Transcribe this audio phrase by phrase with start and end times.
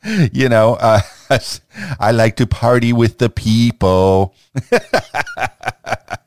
[0.33, 1.01] you know, uh,
[2.01, 4.35] I like to party with the people.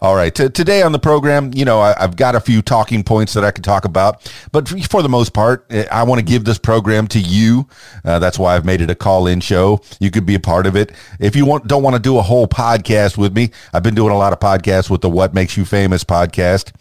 [0.00, 0.34] All right.
[0.34, 3.44] T- today on the program, you know, I- have got a few talking points that
[3.44, 6.58] I could talk about, but for the most part, eh, I want to give this
[6.58, 7.68] program to you.
[8.04, 9.80] Uh, that's why I've made it a call-in show.
[9.98, 10.92] You could be a part of it.
[11.18, 14.12] If you want, don't want to do a whole podcast with me, I've been doing
[14.12, 16.72] a lot of podcasts with the What Makes You Famous podcast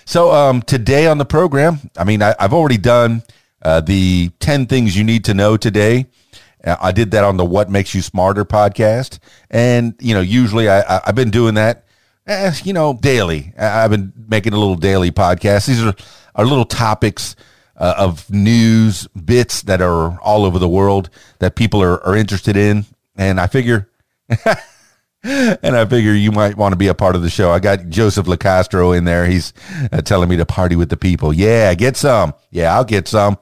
[0.03, 3.23] So um, today on the program, I mean, I, have already done
[3.61, 6.07] uh, the 10 things you need to know today.
[6.63, 9.19] Uh, I did that on the What Makes You Smarter podcast.
[9.49, 11.82] And, you know, usually I, I, I've been doing that
[12.27, 13.53] eh, you know, daily.
[13.57, 15.67] I've been making a little daily podcast.
[15.67, 15.95] These are,
[16.35, 17.35] are little topics
[17.77, 22.55] uh, of news bits that are all over the world that people are, are interested
[22.55, 22.85] in.
[23.15, 23.89] And I figure
[25.25, 27.49] and I figure you might want to be a part of the show.
[27.49, 29.25] I got Joseph LaCastro in there.
[29.25, 29.53] He's
[29.93, 31.31] uh, telling me to party with the people.
[31.31, 32.33] Yeah, get some.
[32.51, 33.37] Yeah, I'll get some.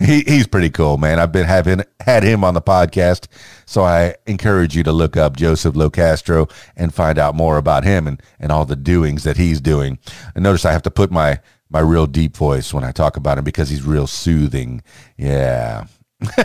[0.00, 1.18] He, he's pretty cool, man.
[1.18, 3.26] I've been having had him on the podcast,
[3.66, 8.06] so I encourage you to look up Joseph LoCastro and find out more about him
[8.06, 9.98] and, and all the doings that he's doing.
[10.36, 13.38] And notice I have to put my my real deep voice when I talk about
[13.38, 14.82] him because he's real soothing.
[15.16, 15.86] Yeah.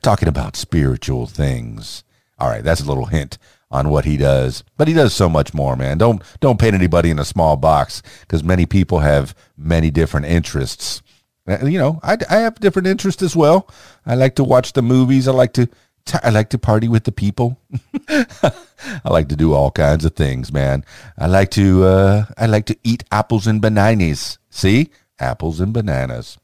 [0.00, 2.02] Talking about spiritual things.
[2.38, 3.36] All right, that's a little hint
[3.70, 4.64] on what he does.
[4.76, 5.98] But he does so much more, man.
[5.98, 11.02] Don't don't paint anybody in a small box because many people have many different interests.
[11.48, 13.70] You know, I, I have different interests as well.
[14.04, 15.28] I like to watch the movies.
[15.28, 15.68] I like to
[16.22, 17.58] I like to party with the people.
[18.08, 18.52] I
[19.04, 20.84] like to do all kinds of things, man.
[21.18, 24.38] I like to uh, I like to eat apples and bananas.
[24.50, 26.38] See, apples and bananas.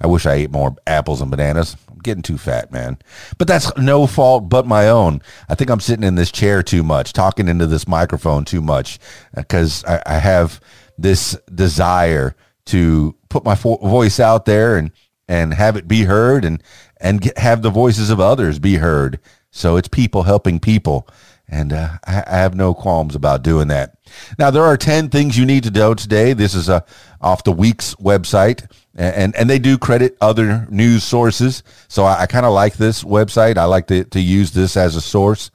[0.00, 1.76] I wish I ate more apples and bananas.
[2.02, 2.98] Getting too fat, man.
[3.38, 5.22] But that's no fault but my own.
[5.48, 8.98] I think I'm sitting in this chair too much, talking into this microphone too much,
[9.34, 10.60] because I, I have
[10.96, 12.34] this desire
[12.66, 14.90] to put my fo- voice out there and
[15.28, 16.62] and have it be heard and
[17.00, 19.20] and get, have the voices of others be heard.
[19.50, 21.08] So it's people helping people.
[21.48, 23.96] And uh, I, I, have no qualms about doing that.
[24.38, 26.34] Now, there are 10 things you need to know today.
[26.34, 26.80] This is uh,
[27.22, 28.70] off the week's website.
[28.98, 31.62] And and they do credit other news sources.
[31.86, 33.56] So I, I kind of like this website.
[33.56, 35.50] I like to to use this as a source.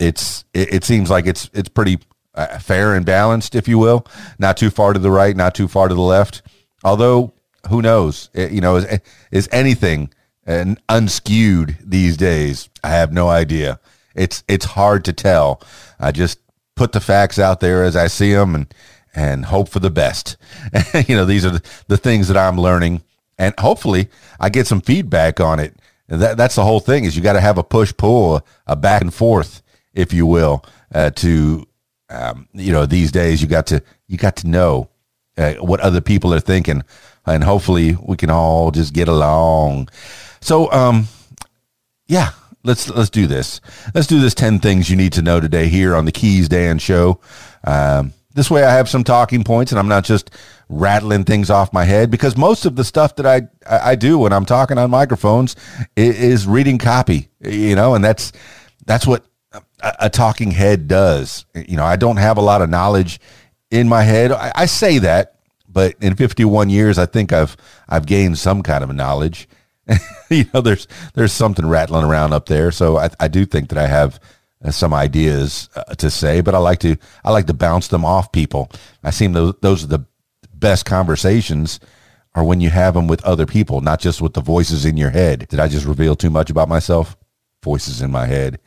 [0.00, 1.98] It's it, it seems like it's it's pretty
[2.34, 4.06] uh, fair and balanced, if you will.
[4.38, 6.42] Not too far to the right, not too far to the left.
[6.82, 7.32] Although
[7.68, 8.28] who knows?
[8.34, 9.00] It, you know, is
[9.30, 10.10] is anything
[10.46, 12.68] uh, unskewed these days?
[12.82, 13.78] I have no idea.
[14.16, 15.62] It's it's hard to tell.
[16.00, 16.40] I just
[16.74, 18.74] put the facts out there as I see them and
[19.14, 20.36] and hope for the best.
[21.08, 23.02] you know, these are the, things that I'm learning,
[23.38, 24.08] and hopefully
[24.38, 25.74] I get some feedback on it.
[26.08, 29.02] That, that's the whole thing is you got to have a push pull, a back
[29.02, 29.62] and forth,
[29.94, 30.64] if you will,
[30.94, 31.66] uh, to
[32.08, 34.90] um, you know these days you got to you got to know
[35.36, 36.82] uh, what other people are thinking,
[37.26, 39.88] and hopefully we can all just get along.
[40.40, 41.06] So, um,
[42.06, 42.30] yeah,
[42.64, 43.60] let's let's do this.
[43.94, 44.34] Let's do this.
[44.34, 47.20] Ten things you need to know today here on the Keys Dan Show.
[47.64, 50.30] Um, this way I have some talking points and I'm not just
[50.68, 54.32] rattling things off my head because most of the stuff that I, I do when
[54.32, 55.56] I'm talking on microphones
[55.96, 58.32] is, reading copy, you know, and that's,
[58.86, 59.24] that's what
[59.82, 61.44] a, talking head does.
[61.54, 63.20] You know, I don't have a lot of knowledge
[63.70, 64.30] in my head.
[64.30, 65.36] I, I say that,
[65.68, 67.56] but in 51 years, I think I've,
[67.88, 69.48] I've gained some kind of knowledge.
[70.30, 72.70] you know, there's, there's something rattling around up there.
[72.70, 74.20] So I, I do think that I have,
[74.70, 78.32] some ideas uh, to say, but I like to I like to bounce them off
[78.32, 78.70] people.
[79.02, 80.04] I seem those those are the
[80.52, 81.80] best conversations
[82.34, 85.10] are when you have them with other people, not just with the voices in your
[85.10, 85.48] head.
[85.48, 87.16] Did I just reveal too much about myself?
[87.62, 88.58] Voices in my head.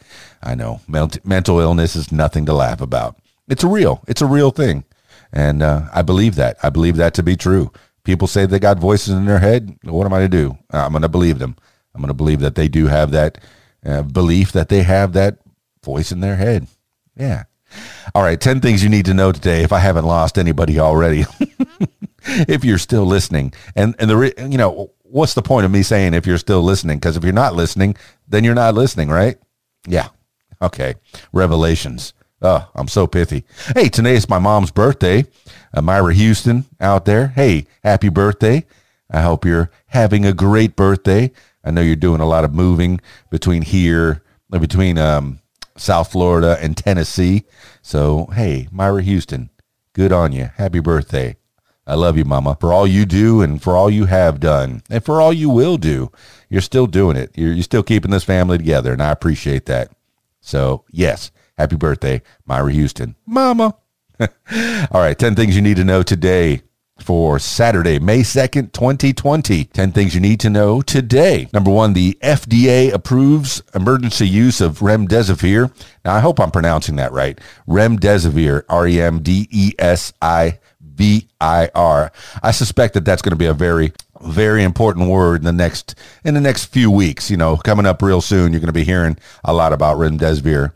[0.41, 3.17] I know mental illness is nothing to laugh about.
[3.47, 4.03] It's a real.
[4.07, 4.83] It's a real thing,
[5.31, 6.57] and uh, I believe that.
[6.63, 7.71] I believe that to be true.
[8.03, 9.77] People say they got voices in their head.
[9.83, 10.57] What am I to do?
[10.71, 11.55] I'm going to believe them.
[11.95, 13.37] I'm going to believe that they do have that
[13.85, 15.37] uh, belief that they have that
[15.83, 16.67] voice in their head.
[17.15, 17.43] Yeah.
[18.13, 21.25] All right, 10 things you need to know today if I haven't lost anybody already.
[22.25, 23.53] if you're still listening.
[23.75, 26.97] And and the you know, what's the point of me saying if you're still listening?
[26.97, 27.95] Because if you're not listening,
[28.27, 29.37] then you're not listening, right?
[29.87, 30.09] Yeah.
[30.61, 30.95] Okay.
[31.31, 32.13] Revelations.
[32.41, 33.45] Oh, I'm so pithy.
[33.73, 35.25] Hey, today is my mom's birthday.
[35.73, 37.27] Uh, Myra Houston out there.
[37.27, 38.65] Hey, happy birthday.
[39.09, 41.31] I hope you're having a great birthday.
[41.63, 42.99] I know you're doing a lot of moving
[43.29, 45.39] between here, between um,
[45.77, 47.45] South Florida, and Tennessee.
[47.81, 49.49] So, hey, Myra Houston,
[49.93, 50.49] good on you.
[50.55, 51.37] Happy birthday.
[51.85, 55.03] I love you, Mama, for all you do and for all you have done and
[55.03, 56.11] for all you will do.
[56.49, 57.31] You're still doing it.
[57.35, 59.91] You're, you're still keeping this family together, and I appreciate that.
[60.39, 63.15] So, yes, happy birthday, Myra Houston.
[63.25, 63.75] Mama.
[64.19, 66.61] all right, 10 things you need to know today
[66.99, 69.65] for Saturday, May 2nd, 2020.
[69.65, 71.47] 10 things you need to know today.
[71.53, 75.71] Number one, the FDA approves emergency use of remdesivir.
[76.05, 77.39] Now, I hope I'm pronouncing that right.
[77.67, 82.11] Remdesivir, R E M D E S I V I R.
[82.41, 85.95] I suspect that that's going to be a very very important word in the next
[86.23, 87.29] in the next few weeks.
[87.29, 90.71] You know, coming up real soon, you're going to be hearing a lot about remdesivir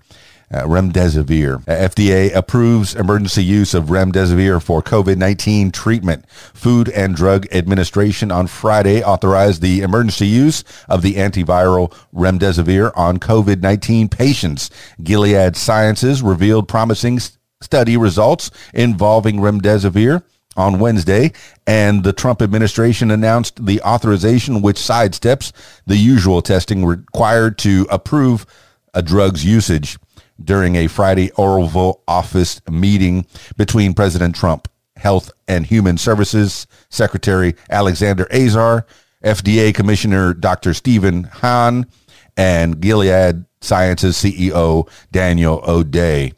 [0.52, 1.62] uh, remdesivir.
[1.68, 6.30] Uh, FDA approves emergency use of remdesivir for COVID-19 treatment.
[6.30, 13.18] Food and Drug Administration on Friday authorized the emergency use of the antiviral remdesivir on
[13.18, 14.70] COVID-19 patients.
[15.04, 17.20] Gilead Sciences revealed promising
[17.62, 20.24] study results involving remdesivir
[20.56, 21.32] on Wednesday,
[21.68, 25.52] and the Trump administration announced the authorization which sidesteps
[25.86, 28.46] the usual testing required to approve
[28.94, 30.00] a drug's usage
[30.44, 33.26] during a Friday Oval Office meeting
[33.56, 38.86] between President Trump, Health and Human Services Secretary Alexander Azar,
[39.24, 40.74] FDA Commissioner Dr.
[40.74, 41.88] Stephen Hahn,
[42.36, 46.34] and Gilead Sciences CEO Daniel O'Day.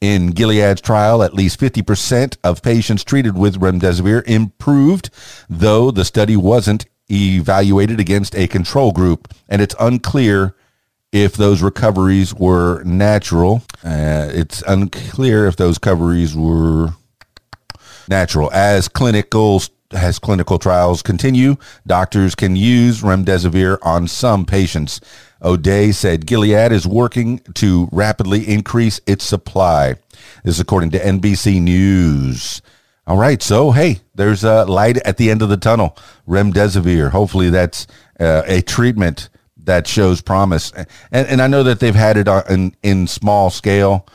[0.00, 5.10] In Gilead's trial, at least 50% of patients treated with remdesivir improved,
[5.48, 10.54] though the study wasn't evaluated against a control group, and it's unclear
[11.12, 13.62] if those recoveries were natural.
[13.84, 16.90] Uh, it's unclear if those recoveries were
[18.08, 18.50] natural.
[18.52, 25.00] As clinical as clinical trials continue, doctors can use remdesivir on some patients.
[25.42, 29.94] O'Day said Gilead is working to rapidly increase its supply.
[30.44, 32.60] This is according to NBC News.
[33.06, 35.96] All right, so hey, there's a light at the end of the tunnel.
[36.28, 37.10] Remdesivir.
[37.10, 37.86] Hopefully, that's
[38.20, 39.30] uh, a treatment
[39.68, 40.72] that shows promise.
[41.12, 44.06] And and I know that they've had it on, in in small scale.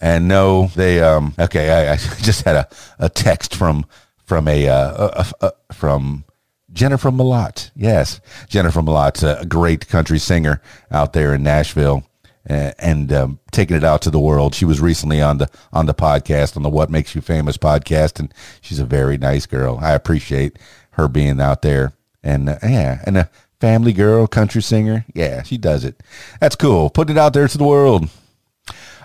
[0.00, 1.70] And no, they um okay.
[1.70, 3.86] I, I just had a, a text from
[4.24, 6.24] from a, uh, a, a from
[6.72, 7.70] Jennifer Malott.
[7.76, 12.04] Yes, Jennifer Malott, a great country singer out there in Nashville,
[12.48, 14.54] uh, and um, taking it out to the world.
[14.54, 18.18] She was recently on the on the podcast on the What Makes You Famous podcast,
[18.18, 19.78] and she's a very nice girl.
[19.82, 20.58] I appreciate
[20.92, 21.92] her being out there.
[22.22, 23.30] And uh, yeah, and a
[23.62, 25.04] family girl, country singer.
[25.14, 26.02] Yeah, she does it.
[26.40, 26.90] That's cool.
[26.90, 28.08] Putting it out there to the world.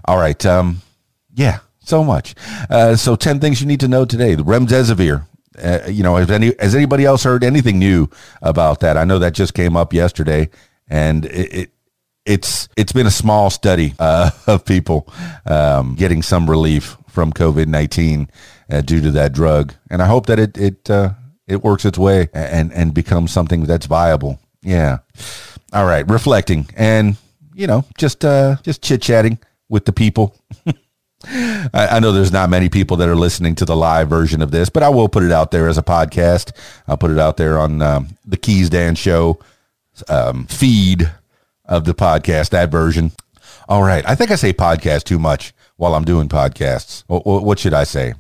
[0.06, 0.44] All right.
[0.48, 0.82] Um,
[1.36, 2.34] yeah, so much.
[2.68, 4.34] Uh, so 10 things you need to know today.
[4.34, 5.28] The remdesivir.
[5.64, 8.08] Uh, you know, has any has anybody else heard anything new
[8.44, 8.96] about that?
[8.96, 10.50] I know that just came up yesterday,
[10.88, 11.72] and it, it
[12.28, 15.12] it's it's been a small study uh, of people
[15.48, 18.30] um, getting some relief from COVID nineteen
[18.70, 21.14] uh, due to that drug, and I hope that it it uh,
[21.48, 24.40] it works its way and and becomes something that's viable.
[24.62, 25.00] Yeah.
[25.74, 27.18] All right, reflecting and
[27.54, 30.36] you know just uh, just chit chatting with the people.
[31.26, 34.52] I, I, know there's not many people that are listening to the live version of
[34.52, 36.52] this, but I will put it out there as a podcast.
[36.88, 39.40] I'll put it out there on um, the Keys Dan Show
[40.10, 41.12] um, feed
[41.66, 43.12] of the podcast, that version.
[43.68, 44.08] All right.
[44.08, 47.04] I think I say podcast too much while I'm doing podcasts.
[47.08, 48.14] What, what should I say?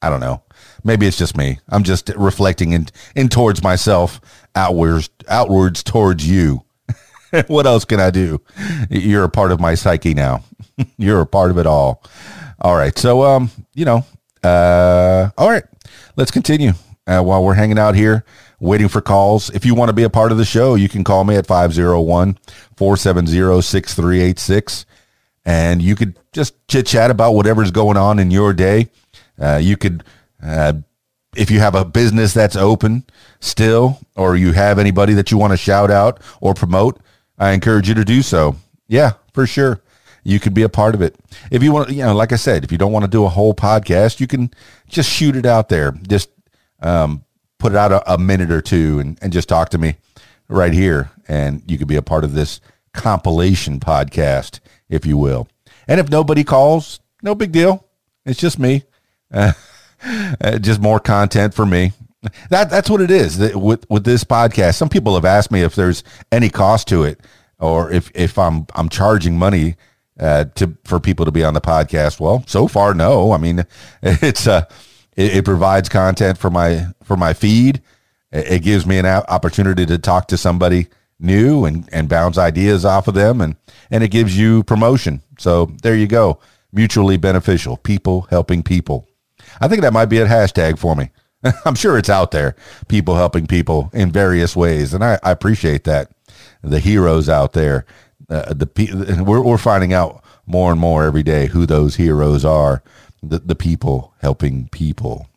[0.00, 0.42] I don't know.
[0.84, 1.58] Maybe it's just me.
[1.68, 2.86] I'm just reflecting in,
[3.16, 4.20] in towards myself,
[4.54, 6.62] outwards, outwards towards you.
[7.46, 8.40] what else can I do?
[8.90, 10.44] You're a part of my psyche now.
[10.98, 12.02] You're a part of it all.
[12.60, 12.96] All right.
[12.98, 14.04] So, um, you know,
[14.42, 15.64] uh, all right.
[16.16, 16.72] Let's continue.
[17.06, 18.24] Uh, while we're hanging out here,
[18.60, 19.50] waiting for calls.
[19.50, 21.46] If you want to be a part of the show, you can call me at
[21.46, 22.38] 501
[22.76, 24.86] 470 6386.
[25.44, 28.88] And you could just chit chat about whatever's going on in your day.
[29.38, 30.02] Uh, you could,
[30.44, 30.74] uh,
[31.36, 33.04] if you have a business that's open
[33.40, 37.00] still, or you have anybody that you want to shout out or promote,
[37.38, 38.56] I encourage you to do so.
[38.86, 39.80] Yeah, for sure.
[40.22, 41.16] You could be a part of it.
[41.50, 43.28] If you want, you know, like I said, if you don't want to do a
[43.28, 44.50] whole podcast, you can
[44.88, 45.92] just shoot it out there.
[46.08, 46.30] Just
[46.80, 47.24] um,
[47.58, 49.96] put it out a, a minute or two and, and just talk to me
[50.48, 51.10] right here.
[51.28, 52.60] And you could be a part of this
[52.94, 55.48] compilation podcast, if you will.
[55.86, 57.86] And if nobody calls, no big deal.
[58.24, 58.84] It's just me.
[59.30, 59.52] Uh,
[60.60, 61.92] just more content for me.
[62.50, 64.76] That that's what it is with with this podcast.
[64.76, 67.20] Some people have asked me if there's any cost to it,
[67.58, 69.76] or if if I'm I'm charging money
[70.18, 72.20] uh, to for people to be on the podcast.
[72.20, 73.32] Well, so far, no.
[73.32, 73.66] I mean,
[74.02, 74.64] it's uh,
[75.16, 77.82] it, it provides content for my for my feed.
[78.32, 80.88] It, it gives me an opportunity to talk to somebody
[81.20, 83.56] new and and bounce ideas off of them, and
[83.90, 85.22] and it gives you promotion.
[85.38, 86.40] So there you go,
[86.72, 87.76] mutually beneficial.
[87.76, 89.08] People helping people.
[89.60, 91.10] I think that might be a hashtag for me.
[91.64, 92.56] I'm sure it's out there.
[92.88, 96.10] People helping people in various ways, and I, I appreciate that.
[96.62, 97.84] The heroes out there,
[98.30, 102.82] uh, the we're we're finding out more and more every day who those heroes are.
[103.22, 105.28] The the people helping people.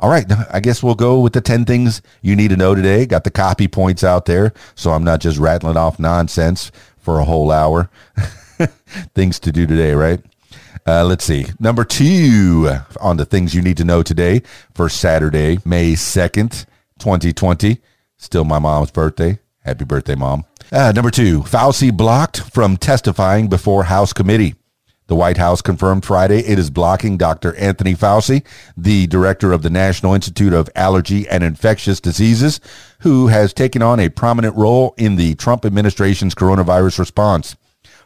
[0.00, 3.06] All right, I guess we'll go with the 10 things you need to know today.
[3.06, 7.24] Got the copy points out there, so I'm not just rattling off nonsense for a
[7.24, 7.88] whole hour.
[9.14, 10.20] things to do today, right?
[10.86, 11.46] Uh, let's see.
[11.58, 14.42] Number two on the things you need to know today
[14.74, 16.66] for Saturday, May 2nd,
[16.98, 17.78] 2020.
[18.16, 19.38] Still my mom's birthday.
[19.60, 20.44] Happy birthday, mom.
[20.70, 24.54] Uh, number two, Fauci blocked from testifying before House committee.
[25.06, 27.54] The White House confirmed Friday it is blocking Dr.
[27.56, 28.42] Anthony Fauci,
[28.74, 32.58] the director of the National Institute of Allergy and Infectious Diseases,
[33.00, 37.54] who has taken on a prominent role in the Trump administration's coronavirus response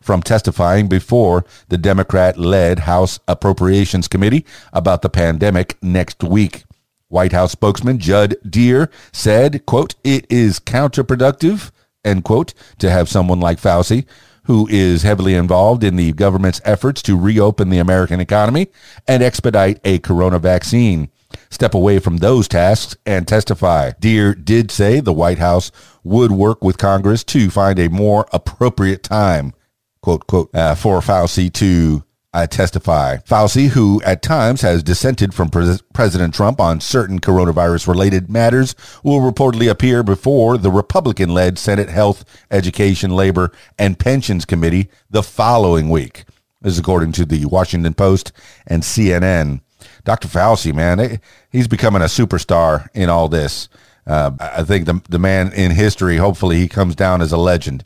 [0.09, 6.65] from testifying before the Democrat led House Appropriations Committee about the pandemic next week.
[7.09, 11.73] White House spokesman Judd Deere said, quote, it is counterproductive,
[12.07, 14.07] end quote, to have someone like Fauci,
[14.45, 18.69] who is heavily involved in the government's efforts to reopen the American economy
[19.07, 21.11] and expedite a corona vaccine.
[21.51, 23.91] Step away from those tasks and testify.
[24.01, 25.71] Deere did say the White House
[26.03, 29.53] would work with Congress to find a more appropriate time
[30.01, 33.17] quote, quote, uh, for Fauci to uh, testify.
[33.19, 38.75] Fauci, who at times has dissented from Pre- President Trump on certain coronavirus related matters,
[39.03, 45.23] will reportedly appear before the Republican led Senate Health, Education, Labor, and Pensions Committee the
[45.23, 46.25] following week.
[46.61, 48.33] This is according to the Washington Post
[48.67, 49.61] and CNN.
[50.05, 50.29] Dr.
[50.29, 53.69] Fauci, man, he's becoming a superstar in all this.
[54.07, 56.17] Uh, I think the the man in history.
[56.17, 57.85] Hopefully, he comes down as a legend.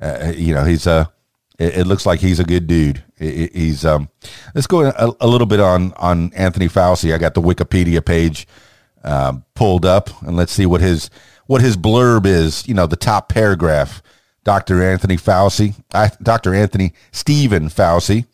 [0.00, 1.12] Uh, you know, he's a
[1.58, 3.02] it, it, looks like he's a good dude.
[3.18, 4.08] It, he's um.
[4.54, 7.14] Let's go a, a, little bit on on Anthony Fauci.
[7.14, 8.46] I got the Wikipedia page
[9.04, 11.10] uh, pulled up, and let's see what his
[11.46, 12.66] what his blurb is.
[12.66, 14.02] You know, the top paragraph.
[14.44, 14.82] Dr.
[14.82, 15.74] Anthony Fauci,
[16.22, 16.54] Dr.
[16.54, 18.26] Anthony Stephen Fauci.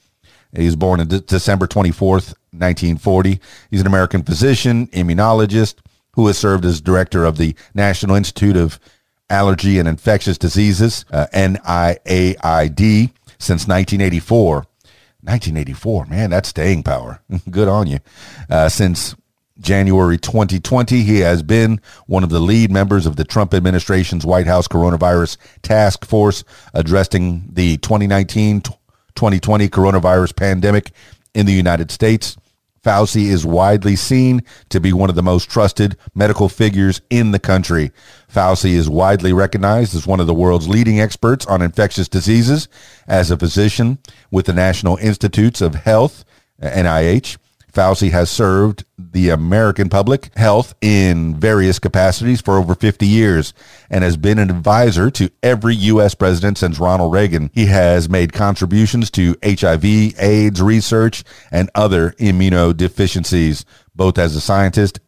[0.57, 3.41] He was born on D- December 24th, 1940.
[3.71, 5.77] He's an American physician, immunologist,
[6.15, 8.81] who has served as director of the National Institute of
[9.31, 14.67] Allergy and Infectious Diseases, uh, NIAID, since 1984.
[15.23, 17.21] 1984, man, that's staying power.
[17.51, 17.99] Good on you.
[18.49, 19.15] Uh, since
[19.61, 21.03] January 2020.
[21.03, 25.37] He has been one of the lead members of the Trump administration's White House coronavirus
[25.63, 26.45] task force
[26.75, 28.63] addressing the 2019
[29.15, 30.93] 2020 coronavirus pandemic
[31.35, 32.37] in the United States.
[32.83, 37.39] Fauci is widely seen to be one of the most trusted medical figures in the
[37.39, 37.93] country.
[38.33, 42.69] Fauci is widely recognized as one of the world's leading experts on infectious diseases
[43.07, 43.99] as a physician
[44.31, 46.25] with the National Institutes of Health,
[46.63, 47.37] NIH.
[47.73, 53.55] Fauci has served the American public health in various capacities for over 50 years
[53.89, 56.15] and has been an advisor to every U.S.
[56.15, 57.51] president since Ronald Reagan.
[57.55, 59.85] He has made contributions to HIV,
[60.19, 65.01] AIDS research, and other immunodeficiencies, both as a scientist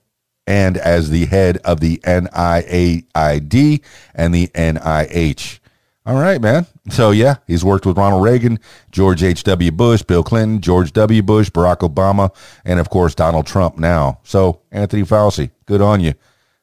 [0.47, 3.83] and as the head of the NIAID
[4.14, 5.59] and the NIH.
[6.04, 6.66] All right, man.
[6.90, 8.59] So yeah, he's worked with Ronald Reagan,
[8.90, 9.71] George H.W.
[9.71, 11.23] Bush, Bill Clinton, George W.
[11.23, 14.18] Bush, Barack Obama, and of course Donald Trump now.
[14.25, 16.14] So Anthony Fauci, good on you.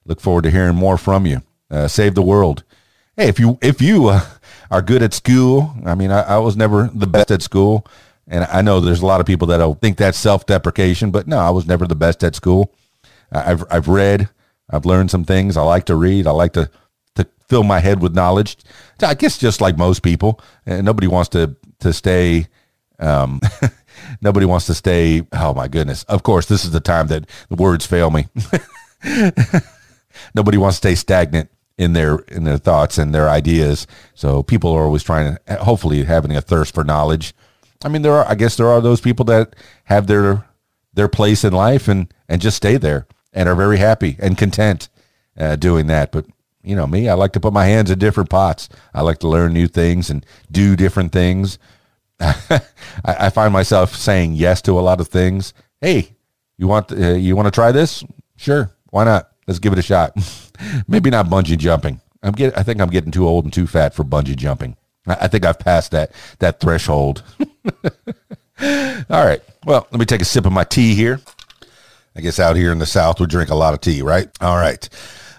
[0.05, 1.41] Look forward to hearing more from you.
[1.71, 2.63] Uh, save the world.
[3.15, 4.25] Hey, if you if you uh,
[4.71, 7.87] are good at school, I mean, I, I was never the best at school,
[8.27, 11.49] and I know there's a lot of people that'll think that's self-deprecation, but no, I
[11.51, 12.73] was never the best at school.
[13.31, 14.27] I've I've read,
[14.69, 15.55] I've learned some things.
[15.55, 16.27] I like to read.
[16.27, 16.69] I like to
[17.19, 18.57] to fill my head with knowledge.
[19.01, 22.47] I guess just like most people, and nobody wants to to stay.
[22.99, 23.39] Um,
[24.21, 25.25] nobody wants to stay.
[25.33, 26.03] Oh my goodness!
[26.03, 28.27] Of course, this is the time that the words fail me.
[30.35, 33.87] nobody wants to stay stagnant in their in their thoughts and their ideas.
[34.13, 37.33] So people are always trying to, hopefully, having a thirst for knowledge.
[37.83, 38.27] I mean, there are.
[38.27, 40.45] I guess there are those people that have their
[40.93, 44.89] their place in life and and just stay there and are very happy and content
[45.37, 46.11] uh, doing that.
[46.11, 46.25] But
[46.63, 48.69] you know me, I like to put my hands in different pots.
[48.93, 51.57] I like to learn new things and do different things.
[52.19, 52.61] I,
[53.05, 55.53] I, find myself saying yes to a lot of things.
[55.79, 56.15] Hey,
[56.57, 58.03] you want uh, you want to try this?
[58.35, 59.31] Sure, why not?
[59.47, 60.17] Let's give it a shot.
[60.87, 62.01] Maybe not bungee jumping.
[62.21, 62.57] I'm get.
[62.57, 64.75] I think I'm getting too old and too fat for bungee jumping.
[65.07, 67.23] I, I think I've passed that that threshold.
[68.61, 69.41] All right.
[69.65, 71.21] Well, let me take a sip of my tea here.
[72.15, 74.27] I guess out here in the South, we drink a lot of tea, right?
[74.41, 74.89] All right.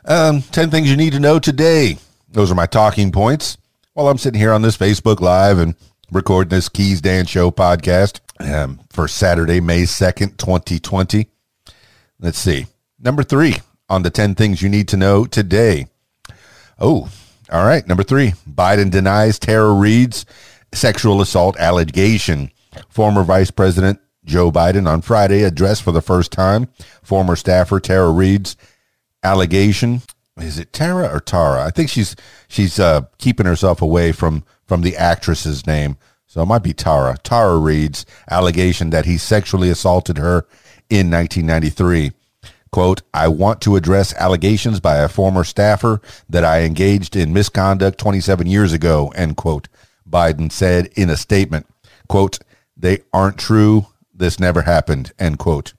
[0.05, 1.99] Um, 10 things you need to know today.
[2.29, 3.59] Those are my talking points
[3.93, 5.75] while I'm sitting here on this Facebook Live and
[6.11, 11.27] recording this Keys Dan Show podcast um, for Saturday, May 2nd, 2020.
[12.19, 12.67] Let's see.
[12.99, 13.57] Number three
[13.89, 15.87] on the 10 things you need to know today.
[16.79, 17.11] Oh,
[17.51, 17.87] all right.
[17.87, 20.25] Number three Biden denies Tara Reade's
[20.73, 22.51] sexual assault allegation.
[22.89, 26.69] Former Vice President Joe Biden on Friday addressed for the first time
[27.03, 28.57] former staffer Tara Reade's
[29.23, 30.03] allegation.
[30.39, 31.65] Is it Tara or Tara?
[31.65, 32.17] I think she's
[32.49, 37.17] she's uh, keeping herself away from from the actress's name, so it might be Tara.
[37.23, 40.47] Tara Reade's allegation that he sexually assaulted her
[40.89, 42.13] in 1993.
[42.73, 47.99] Quote, I want to address allegations by a former staffer that I engaged in misconduct
[47.99, 49.69] 27 years ago, end quote.
[50.09, 51.67] Biden said in a statement,
[52.09, 52.39] quote,
[52.77, 53.87] they aren't true.
[54.15, 55.75] This never happened, end quote.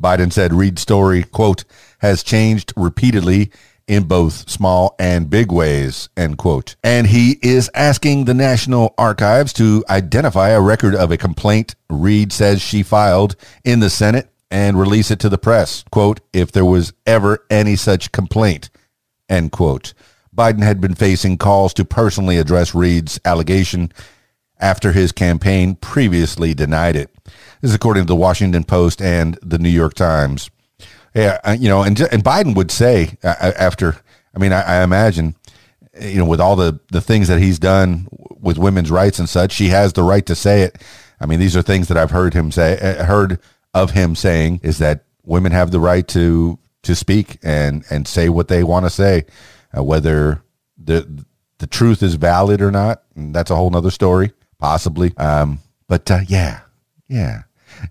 [0.00, 1.64] Biden said Reade's story, quote,
[2.04, 3.50] has changed repeatedly
[3.88, 6.76] in both small and big ways, end quote.
[6.84, 12.30] And he is asking the National Archives to identify a record of a complaint Reade
[12.30, 15.82] says she filed in the Senate and release it to the press.
[15.90, 18.68] Quote, if there was ever any such complaint,
[19.30, 19.94] end quote.
[20.36, 23.90] Biden had been facing calls to personally address Reade's allegation
[24.60, 27.10] after his campaign previously denied it.
[27.62, 30.50] This is according to the Washington Post and the New York Times.
[31.14, 33.96] Yeah, uh, you know, and and Biden would say uh, uh, after.
[34.34, 35.36] I mean, I, I imagine,
[36.00, 38.08] you know, with all the the things that he's done
[38.40, 40.82] with women's rights and such, she has the right to say it.
[41.20, 43.38] I mean, these are things that I've heard him say, heard
[43.72, 48.28] of him saying, is that women have the right to to speak and and say
[48.28, 49.24] what they want to say,
[49.76, 50.42] uh, whether
[50.76, 51.24] the
[51.58, 53.02] the truth is valid or not.
[53.14, 55.16] that's a whole nother story, possibly.
[55.16, 56.60] Um, but uh, yeah,
[57.08, 57.42] yeah.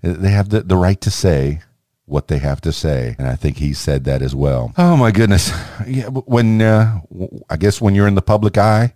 [0.01, 1.61] They have the, the right to say
[2.05, 3.15] what they have to say.
[3.17, 4.73] And I think he said that as well.
[4.77, 5.51] Oh my goodness.
[5.87, 6.99] Yeah, when uh,
[7.49, 8.93] I guess when you're in the public eye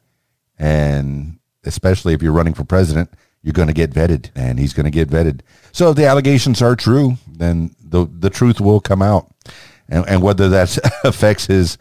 [0.58, 3.10] and especially if you're running for president,
[3.43, 5.41] you're going to get vetted and he's going to get vetted.
[5.72, 9.34] So if the allegations are true, then the the truth will come out.
[9.89, 11.78] And, and whether that affects his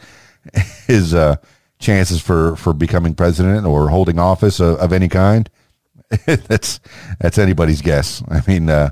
[0.87, 1.37] his uh,
[1.79, 5.51] chances for, for becoming president or holding office of, of any kind,
[6.27, 6.79] that's
[7.19, 8.23] that's anybody's guess.
[8.29, 8.91] I mean, uh,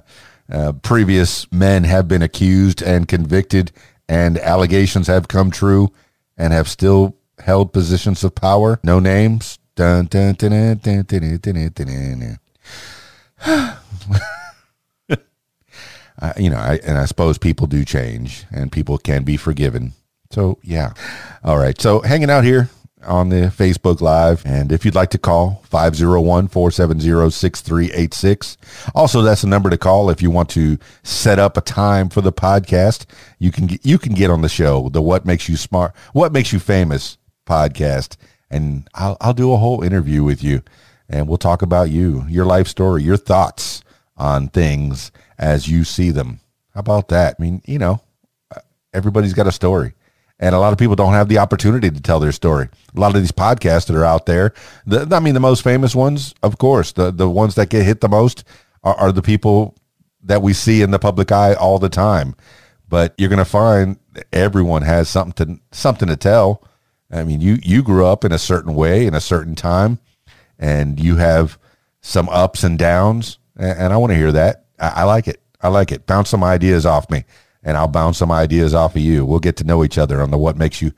[0.83, 3.73] Previous men have been accused and convicted,
[4.09, 5.93] and allegations have come true
[6.37, 8.79] and have still held positions of power.
[8.83, 9.59] No names.
[16.39, 19.93] You know, I, and I suppose people do change and people can be forgiven.
[20.31, 20.95] So, yeah.
[21.43, 21.79] All right.
[21.81, 22.71] So, hanging out here
[23.07, 24.43] on the Facebook Live.
[24.45, 28.57] And if you'd like to call, 501 470 6386.
[28.95, 32.21] Also, that's the number to call if you want to set up a time for
[32.21, 33.07] the podcast.
[33.39, 36.33] You can get, you can get on the show, the What Makes You Smart, What
[36.33, 38.17] Makes You Famous podcast.
[38.51, 40.63] And I'll, I'll do a whole interview with you
[41.09, 43.83] and we'll talk about you, your life story, your thoughts
[44.17, 46.41] on things as you see them.
[46.73, 47.37] How about that?
[47.39, 48.01] I mean, you know,
[48.93, 49.95] everybody's got a story
[50.41, 52.69] and a lot of people don't have the opportunity to tell their story.
[52.95, 54.53] A lot of these podcasts that are out there,
[54.87, 58.01] the, I mean, the most famous ones, of course, the the ones that get hit
[58.01, 58.45] the most
[58.83, 59.77] are, are the people
[60.23, 62.35] that we see in the public eye all the time.
[62.89, 63.99] But you're going to find
[64.33, 66.67] everyone has something to something to tell.
[67.11, 69.99] I mean, you you grew up in a certain way in a certain time,
[70.59, 71.59] and you have
[72.01, 74.67] some ups and downs, and, and I want to hear that.
[74.81, 75.41] I, I like it.
[75.61, 76.07] I like it.
[76.07, 77.25] Bounce some ideas off me
[77.65, 79.25] and I'll bounce some ideas off of you.
[79.25, 80.93] We'll get to know each other on the What Makes You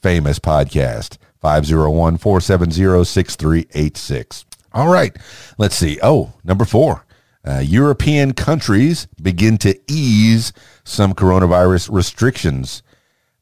[0.00, 1.16] Famous podcast.
[1.40, 4.44] 501 470 6386.
[4.72, 5.16] All right.
[5.58, 5.98] Let's see.
[6.02, 7.06] Oh, number four.
[7.46, 10.52] Uh, European countries begin to ease
[10.84, 12.82] some coronavirus restrictions.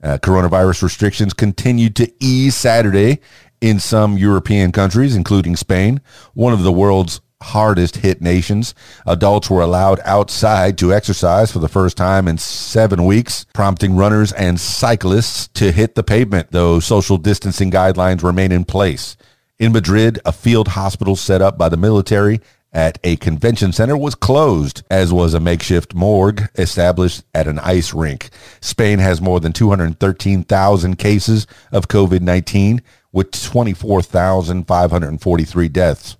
[0.00, 3.18] Uh, coronavirus restrictions continued to ease Saturday
[3.60, 6.00] in some European countries, including Spain,
[6.34, 8.74] one of the world's hardest hit nations.
[9.06, 14.32] Adults were allowed outside to exercise for the first time in seven weeks, prompting runners
[14.32, 19.16] and cyclists to hit the pavement, though social distancing guidelines remain in place.
[19.58, 22.40] In Madrid, a field hospital set up by the military
[22.72, 27.94] at a convention center was closed, as was a makeshift morgue established at an ice
[27.94, 28.30] rink.
[28.60, 36.16] Spain has more than 213,000 cases of COVID-19 with 24,543 deaths.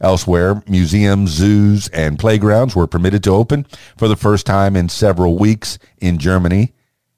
[0.00, 5.38] Elsewhere, museums, zoos, and playgrounds were permitted to open for the first time in several
[5.38, 6.72] weeks in Germany.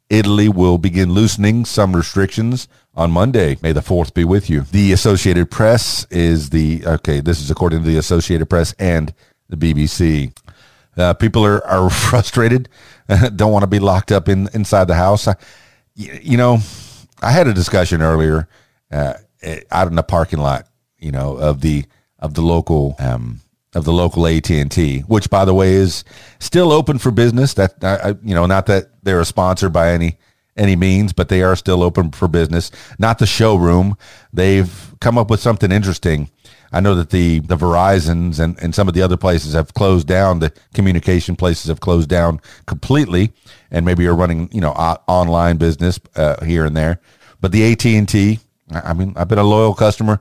[0.08, 3.58] Italy will begin loosening some restrictions on Monday.
[3.60, 4.62] May the 4th be with you.
[4.62, 9.12] The Associated Press is the, okay, this is according to the Associated Press and
[9.48, 10.36] the BBC.
[10.96, 12.68] Uh, people are, are frustrated,
[13.36, 15.26] don't want to be locked up in inside the house.
[15.26, 15.34] I,
[15.94, 16.58] you know,
[17.22, 18.48] I had a discussion earlier
[18.90, 19.14] uh,
[19.70, 21.84] out in the parking lot, you know, of the
[22.26, 23.40] of the local um,
[23.74, 26.04] of the local AT and T, which by the way is
[26.40, 27.54] still open for business.
[27.54, 30.18] That I, you know, not that they're a sponsor by any
[30.56, 32.70] any means, but they are still open for business.
[32.98, 33.96] Not the showroom.
[34.32, 36.30] They've come up with something interesting.
[36.72, 40.08] I know that the the Verizon's and, and some of the other places have closed
[40.08, 40.40] down.
[40.40, 43.32] The communication places have closed down completely,
[43.70, 47.00] and maybe are running you know online business uh, here and there.
[47.40, 50.14] But the AT and T I mean, I've been a loyal customer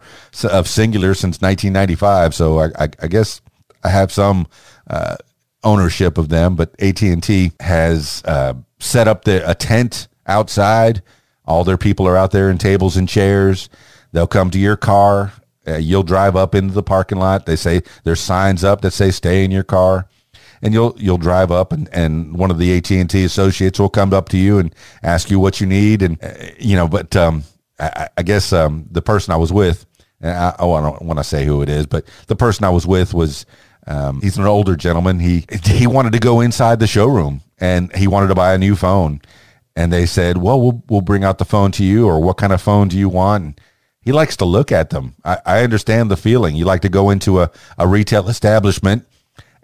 [0.44, 3.42] of Cingular since 1995, so I, I, I guess
[3.84, 4.48] I have some
[4.88, 5.18] uh,
[5.64, 6.56] ownership of them.
[6.56, 11.02] But AT and T has uh, set up the, a tent outside.
[11.46, 13.70] All their people are out there in tables and chairs.
[14.12, 15.34] They'll come to your car.
[15.68, 17.48] Uh, you'll drive up into the parking lot.
[17.48, 20.08] They say there's signs up that say "Stay in your car."
[20.62, 23.90] and you'll you'll drive up and, and one of the AT and T associates will
[23.90, 27.16] come up to you and ask you what you need and uh, you know but
[27.16, 27.44] um,
[27.80, 29.86] I, I guess um, the person I was with,
[30.24, 32.88] I, oh, I don't want to say who it is, but the person I was
[32.88, 33.46] with was
[33.88, 35.20] um, he's an older gentleman.
[35.20, 38.76] He he wanted to go inside the showroom and he wanted to buy a new
[38.76, 39.22] phone.
[39.76, 42.54] And they said, "Well, we'll we'll bring out the phone to you, or what kind
[42.54, 43.60] of phone do you want?"
[44.02, 45.16] He likes to look at them.
[45.26, 46.56] I, I understand the feeling.
[46.56, 49.06] You like to go into a, a retail establishment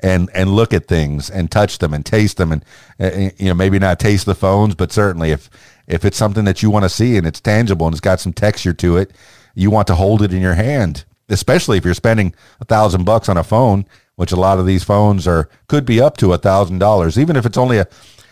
[0.02, 2.66] and and look at things and touch them and taste them and
[3.00, 5.50] uh, you know maybe not taste the phones, but certainly if
[5.88, 8.34] if it's something that you want to see and it's tangible and it's got some
[8.34, 9.12] texture to it,
[9.56, 13.30] you want to hold it in your hand, especially if you're spending a thousand bucks
[13.30, 13.86] on a phone,
[14.16, 17.36] which a lot of these phones are could be up to a thousand dollars, even
[17.36, 17.88] if it's only a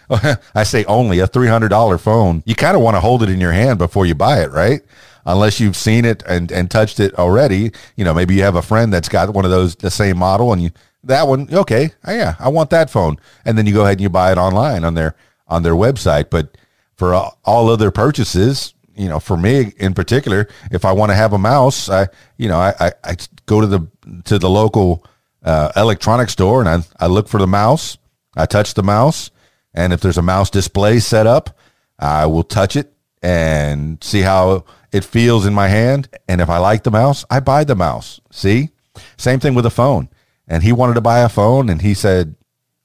[0.55, 2.43] I say only a $300 phone.
[2.45, 4.81] You kind of want to hold it in your hand before you buy it, right?
[5.25, 7.71] Unless you've seen it and, and touched it already.
[7.95, 10.51] You know, maybe you have a friend that's got one of those, the same model
[10.51, 10.71] and you,
[11.03, 13.17] that one, okay, oh, yeah, I want that phone.
[13.45, 15.15] And then you go ahead and you buy it online on their,
[15.47, 16.29] on their website.
[16.29, 16.57] But
[16.95, 21.31] for all other purchases, you know, for me in particular, if I want to have
[21.31, 22.07] a mouse, I,
[22.37, 23.87] you know, I, I, I go to the
[24.25, 25.05] to the local
[25.43, 27.97] uh, electronic store and I, I look for the mouse.
[28.35, 29.31] I touch the mouse,
[29.73, 31.57] and if there's a mouse display set up,
[31.97, 36.09] I will touch it and see how it feels in my hand.
[36.27, 38.19] And if I like the mouse, I buy the mouse.
[38.31, 38.69] See,
[39.17, 40.09] same thing with a phone.
[40.49, 42.35] And he wanted to buy a phone, and he said,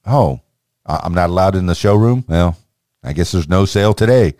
[0.05, 0.39] "Oh,
[0.85, 2.57] I'm not allowed in the showroom." Well,
[3.03, 4.35] I guess there's no sale today.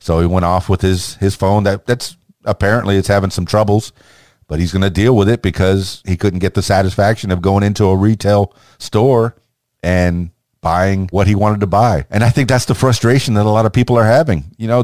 [0.00, 3.92] So he went off with his his phone that that's apparently it's having some troubles,
[4.48, 7.62] but he's going to deal with it because he couldn't get the satisfaction of going
[7.62, 9.36] into a retail store
[9.82, 12.06] and buying what he wanted to buy.
[12.10, 14.44] And I think that's the frustration that a lot of people are having.
[14.58, 14.82] You know,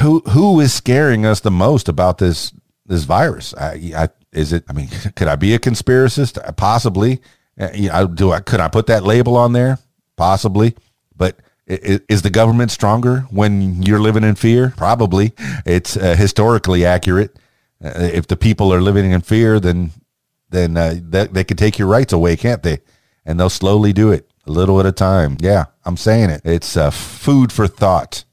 [0.00, 2.52] who who is scaring us the most about this
[2.86, 3.54] this virus?
[3.54, 4.64] I, I, is it?
[4.68, 6.56] I mean, could I be a conspiracist?
[6.56, 7.20] Possibly.
[7.58, 9.78] Uh, you know, do I could I put that label on there?
[10.16, 10.74] Possibly,
[11.16, 14.74] but is the government stronger when you're living in fear?
[14.76, 15.32] Probably.
[15.64, 17.38] It's uh, historically accurate.
[17.82, 19.90] Uh, if the people are living in fear, then
[20.50, 22.78] then uh, they, they could take your rights away, can't they?
[23.24, 25.36] And they'll slowly do it a little at a time.
[25.40, 26.42] Yeah, I'm saying it.
[26.44, 28.24] It's uh, food for thought,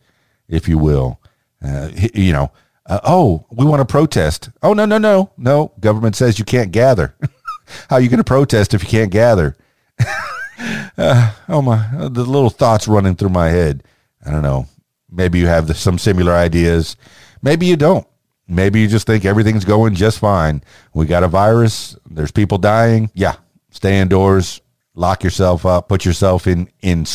[0.47, 1.19] if you will.
[1.63, 2.51] Uh, you know,
[2.89, 4.49] uh, oh, we want to protest.
[4.63, 5.71] Oh, no, no, no, no.
[5.79, 7.15] Government says you can't gather.
[7.89, 9.55] How are you going to protest if you can't gather?
[10.97, 13.83] uh, oh my, the little thoughts running through my head.
[14.25, 14.67] I don't know.
[15.09, 16.95] Maybe you have the, some similar ideas.
[17.41, 18.07] Maybe you don't.
[18.47, 20.63] Maybe you just think everything's going just fine.
[20.93, 21.95] We got a virus.
[22.09, 23.11] There's people dying.
[23.13, 23.35] Yeah,
[23.69, 24.61] stay indoors.
[24.95, 25.87] Lock yourself up.
[25.87, 27.05] Put yourself in in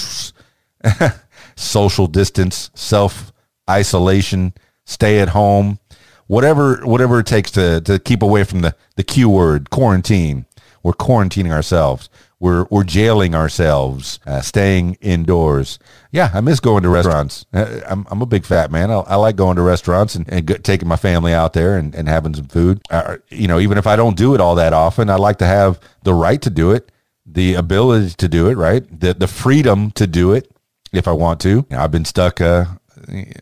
[1.56, 3.32] social distance, self
[3.68, 4.54] isolation.
[4.84, 5.78] Stay at home.
[6.26, 10.46] Whatever whatever it takes to to keep away from the the Q word quarantine.
[10.82, 12.08] We're quarantining ourselves.
[12.40, 15.78] We're we're jailing ourselves, uh, staying indoors.
[16.10, 17.46] Yeah, I miss going to restaurants.
[17.54, 18.90] Uh, I'm, I'm a big fat man.
[18.90, 22.06] I, I like going to restaurants and, and taking my family out there and, and
[22.06, 22.82] having some food.
[22.90, 25.46] Uh, you know, even if I don't do it all that often, I like to
[25.46, 26.92] have the right to do it,
[27.24, 28.84] the ability to do it, right?
[29.00, 30.50] The the freedom to do it
[30.92, 31.48] if I want to.
[31.48, 32.42] You know, I've been stuck.
[32.42, 32.66] Uh,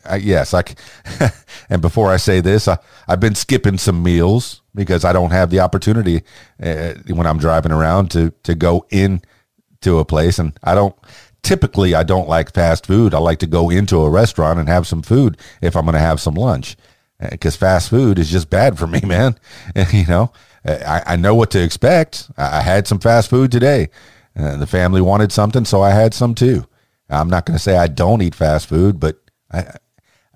[0.05, 0.63] I, yes, I.
[1.69, 5.49] and before I say this, I, I've been skipping some meals because I don't have
[5.49, 6.23] the opportunity
[6.61, 9.21] uh, when I'm driving around to to go in
[9.81, 10.95] to a place, and I don't
[11.41, 13.13] typically I don't like fast food.
[13.13, 15.99] I like to go into a restaurant and have some food if I'm going to
[15.99, 16.75] have some lunch,
[17.31, 19.37] because uh, fast food is just bad for me, man.
[19.91, 20.31] you know,
[20.65, 22.29] I, I know what to expect.
[22.37, 23.89] I, I had some fast food today.
[24.35, 26.65] Uh, the family wanted something, so I had some too.
[27.09, 29.19] I'm not going to say I don't eat fast food, but
[29.53, 29.77] I,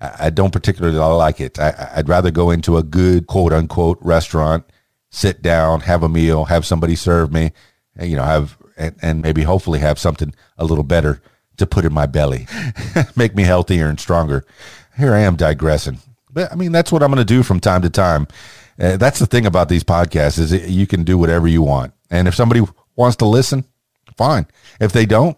[0.00, 1.58] I don't particularly like it.
[1.58, 4.64] I, would rather go into a good quote unquote restaurant,
[5.10, 7.52] sit down, have a meal, have somebody serve me,
[8.00, 11.20] you know, have and, and maybe hopefully have something a little better
[11.56, 12.46] to put in my belly,
[13.16, 14.46] make me healthier and stronger.
[14.96, 15.98] Here I am digressing,
[16.30, 18.28] but I mean that's what I'm going to do from time to time.
[18.78, 22.28] Uh, that's the thing about these podcasts is you can do whatever you want, and
[22.28, 22.62] if somebody
[22.94, 23.64] wants to listen,
[24.16, 24.46] fine.
[24.80, 25.36] If they don't,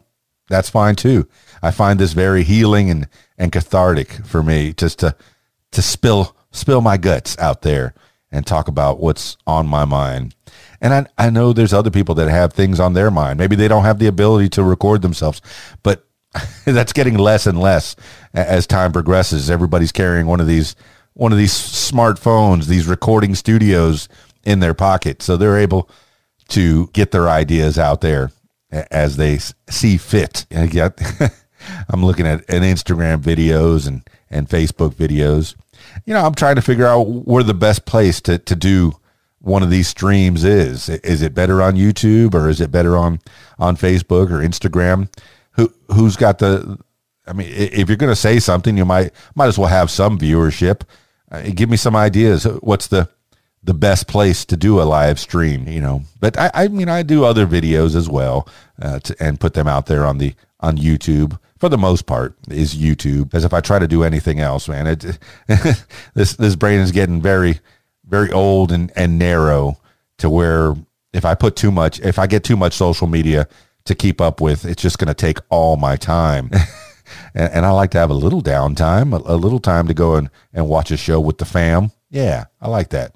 [0.51, 1.27] that's fine too.
[1.63, 5.15] I find this very healing and, and cathartic for me just to
[5.73, 7.95] to spill spill my guts out there
[8.33, 10.35] and talk about what's on my mind.
[10.81, 13.39] And I, I know there's other people that have things on their mind.
[13.39, 15.43] Maybe they don't have the ability to record themselves,
[15.83, 16.07] but
[16.65, 17.97] that's getting less and less
[18.33, 19.51] as time progresses.
[19.51, 20.77] Everybody's carrying one of these
[21.15, 24.09] one of these smartphones, these recording studios
[24.45, 25.91] in their pocket, so they're able
[26.49, 28.31] to get their ideas out there
[28.71, 30.47] as they see fit.
[30.51, 31.01] And get,
[31.89, 35.55] I'm looking at an Instagram videos and, and Facebook videos.
[36.05, 38.93] You know, I'm trying to figure out where the best place to, to do
[39.41, 40.89] one of these streams is.
[40.89, 43.21] Is it better on YouTube or is it better on,
[43.59, 45.09] on Facebook or Instagram?
[45.53, 46.79] Who, who's got the,
[47.27, 50.19] I mean, if you're going to say something, you might, might as well have some
[50.19, 50.83] viewership.
[51.31, 52.45] Uh, give me some ideas.
[52.45, 53.09] What's the,
[53.63, 56.03] the best place to do a live stream, you know.
[56.19, 58.49] But I, I mean, I do other videos as well,
[58.81, 61.39] uh, to, and put them out there on the on YouTube.
[61.61, 63.35] For the most part, is YouTube.
[63.35, 65.19] As if I try to do anything else, man, it
[66.15, 67.61] this this brain is getting very
[68.09, 69.79] very old and and narrow
[70.19, 70.75] to where
[71.13, 73.47] if I put too much, if I get too much social media
[73.85, 76.51] to keep up with, it's just going to take all my time.
[77.35, 80.15] and, and, I like to have a little downtime, a, a little time to go
[80.15, 81.91] and, and watch a show with the fam.
[82.11, 83.15] Yeah, I like that.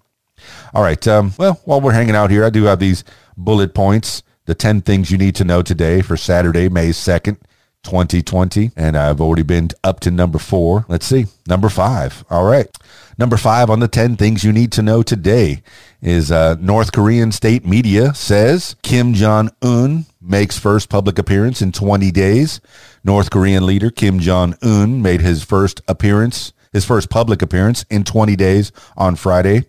[0.72, 1.06] All right.
[1.06, 3.04] Um, well, while we're hanging out here, I do have these
[3.36, 7.38] bullet points, the 10 things you need to know today for Saturday, May 2nd,
[7.84, 8.72] 2020.
[8.76, 10.84] And I've already been up to number four.
[10.88, 11.26] Let's see.
[11.46, 12.24] Number five.
[12.30, 12.68] All right.
[13.16, 15.62] Number five on the 10 things you need to know today
[16.02, 21.70] is uh, North Korean state media says Kim Jong Un makes first public appearance in
[21.70, 22.60] 20 days.
[23.04, 28.02] North Korean leader Kim Jong Un made his first appearance, his first public appearance in
[28.04, 29.64] 20 days on Friday.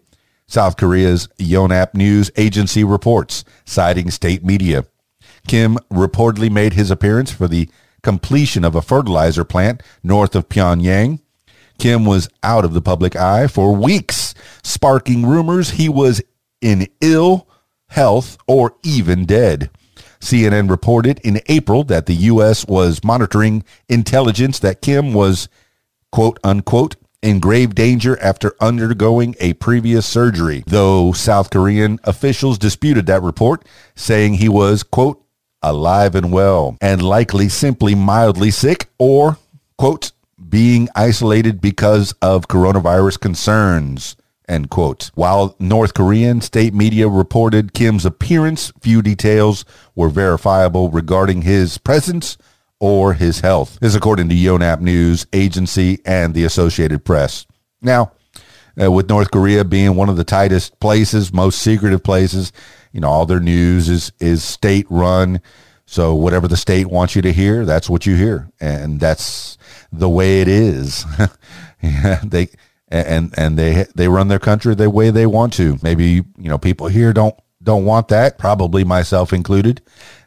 [0.47, 4.85] South Korea's Yonhap News Agency reports, citing state media.
[5.47, 7.69] Kim reportedly made his appearance for the
[8.05, 11.19] completion of a fertilizer plant north of Pyongyang.
[11.77, 16.21] Kim was out of the public eye for weeks, sparking rumors he was
[16.61, 17.49] in ill
[17.87, 19.69] health or even dead.
[20.19, 22.65] CNN reported in April that the U.S.
[22.67, 25.49] was monitoring intelligence that Kim was,
[26.11, 33.07] quote unquote, in grave danger after undergoing a previous surgery, though South Korean officials disputed
[33.07, 33.65] that report,
[33.95, 35.24] saying he was, quote,
[35.61, 39.37] alive and well, and likely simply mildly sick or,
[39.77, 40.11] quote,
[40.49, 44.15] being isolated because of coronavirus concerns.
[44.47, 45.09] End quote.
[45.15, 49.65] While North Korean state media reported Kim's appearance, few details
[49.95, 52.37] were verifiable regarding his presence
[52.79, 53.79] or his health.
[53.81, 57.47] This according to Yonhap News Agency and the Associated Press.
[57.81, 58.11] Now,
[58.79, 62.51] uh, with North Korea being one of the tightest places, most secretive places,
[62.95, 65.41] you know, all their news is is state run.
[65.85, 69.57] So whatever the state wants you to hear, that's what you hear, and that's
[69.91, 71.05] the way it is.
[71.81, 72.47] yeah, they
[72.87, 75.77] and and they they run their country the way they want to.
[75.83, 78.37] Maybe you know people here don't don't want that.
[78.37, 79.81] Probably myself included.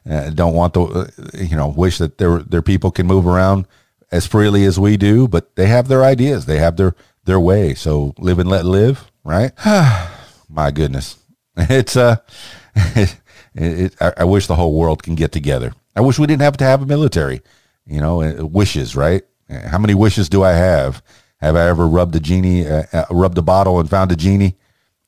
[0.08, 1.06] Uh, don't want the uh,
[1.38, 3.66] you know wish that their their people can move around
[4.12, 6.44] as freely as we do, but they have their ideas.
[6.44, 7.72] They have their their way.
[7.72, 9.52] So live and let live, right?
[10.50, 11.16] My goodness,
[11.70, 12.16] it's uh,
[12.74, 13.16] it,
[13.54, 15.74] it, I, I wish the whole world can get together.
[15.96, 17.42] I wish we didn't have to have a military.
[17.84, 19.22] You know, uh, wishes, right?
[19.48, 21.02] How many wishes do I have?
[21.38, 24.56] Have I ever rubbed a genie, uh, uh, rubbed a bottle and found a genie,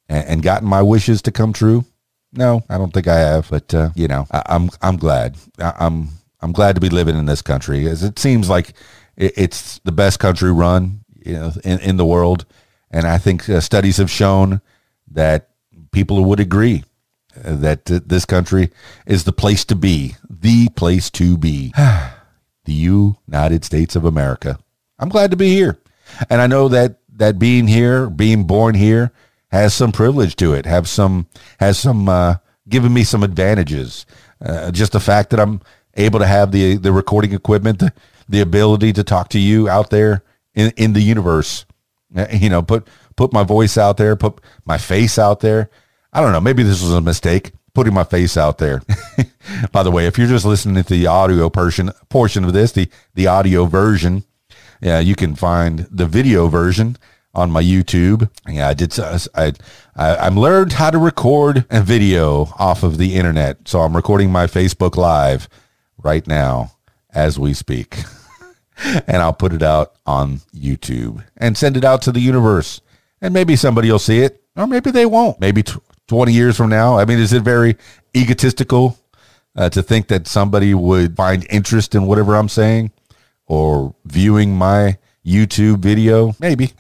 [0.08, 1.84] and, and, gotten my wishes to come true?
[2.32, 3.50] No, I don't think I have.
[3.50, 5.36] But uh, you know, I, am I'm, I'm glad.
[5.58, 6.08] I, I'm
[6.40, 8.72] I'm glad to be living in this country, as it seems like
[9.16, 12.46] it, it's the best country run you know in, in the world,
[12.90, 14.62] and I think uh, studies have shown
[15.12, 15.49] that
[15.92, 16.85] people who would agree
[17.44, 18.70] uh, that this country
[19.07, 21.72] is the place to be, the place to be.
[22.64, 24.59] the United States of America.
[24.98, 25.79] I'm glad to be here.
[26.29, 29.12] And I know that that being here, being born here
[29.50, 31.26] has some privilege to it, have some
[31.59, 32.37] has some uh,
[32.68, 34.07] given me some advantages.
[34.44, 35.61] Uh, just the fact that I'm
[35.94, 37.92] able to have the the recording equipment, the,
[38.29, 40.22] the ability to talk to you out there
[40.55, 41.64] in in the universe.
[42.14, 45.70] Uh, you know, put put my voice out there, put my face out there.
[46.12, 46.40] I don't know.
[46.40, 48.83] Maybe this was a mistake putting my face out there.
[49.73, 52.88] By the way, if you're just listening to the audio portion portion of this, the
[53.14, 54.25] the audio version,
[54.81, 56.96] yeah, you can find the video version
[57.35, 58.29] on my YouTube.
[58.49, 58.99] Yeah, I did.
[58.99, 59.53] I,
[59.96, 64.31] I I'm learned how to record a video off of the internet, so I'm recording
[64.31, 65.49] my Facebook Live
[66.03, 66.73] right now
[67.12, 67.99] as we speak,
[69.06, 72.80] and I'll put it out on YouTube and send it out to the universe,
[73.20, 75.40] and maybe somebody will see it, or maybe they won't.
[75.40, 75.78] Maybe t-
[76.10, 76.98] 20 years from now?
[76.98, 77.76] I mean, is it very
[78.16, 78.98] egotistical
[79.54, 82.90] uh, to think that somebody would find interest in whatever I'm saying
[83.46, 86.34] or viewing my YouTube video?
[86.40, 86.72] Maybe.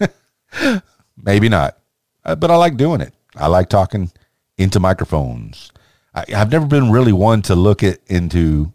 [1.16, 1.78] Maybe not.
[2.24, 3.14] Uh, but I like doing it.
[3.36, 4.10] I like talking
[4.58, 5.70] into microphones.
[6.12, 8.72] I, I've never been really one to look at into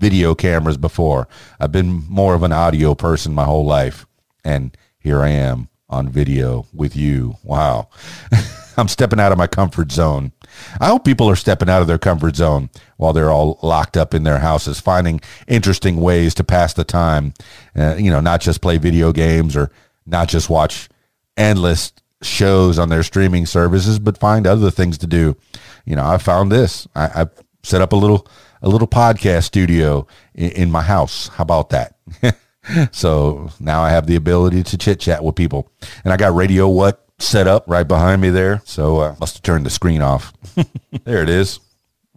[0.00, 1.28] video cameras before.
[1.60, 4.06] I've been more of an audio person my whole life.
[4.42, 7.36] And here I am on video with you.
[7.44, 7.88] Wow.
[8.76, 10.32] I'm stepping out of my comfort zone.
[10.80, 14.14] I hope people are stepping out of their comfort zone while they're all locked up
[14.14, 17.34] in their houses, finding interesting ways to pass the time.
[17.76, 19.70] Uh, you know, not just play video games or
[20.06, 20.88] not just watch
[21.36, 25.36] endless shows on their streaming services, but find other things to do.
[25.84, 26.88] You know, I found this.
[26.94, 27.26] I, I
[27.62, 28.26] set up a little
[28.62, 31.28] a little podcast studio in, in my house.
[31.28, 31.96] How about that?
[32.92, 35.70] so now I have the ability to chit chat with people,
[36.04, 38.62] and I got Radio What set up right behind me there.
[38.64, 40.32] So uh, must have turned the screen off.
[41.04, 41.60] there it is.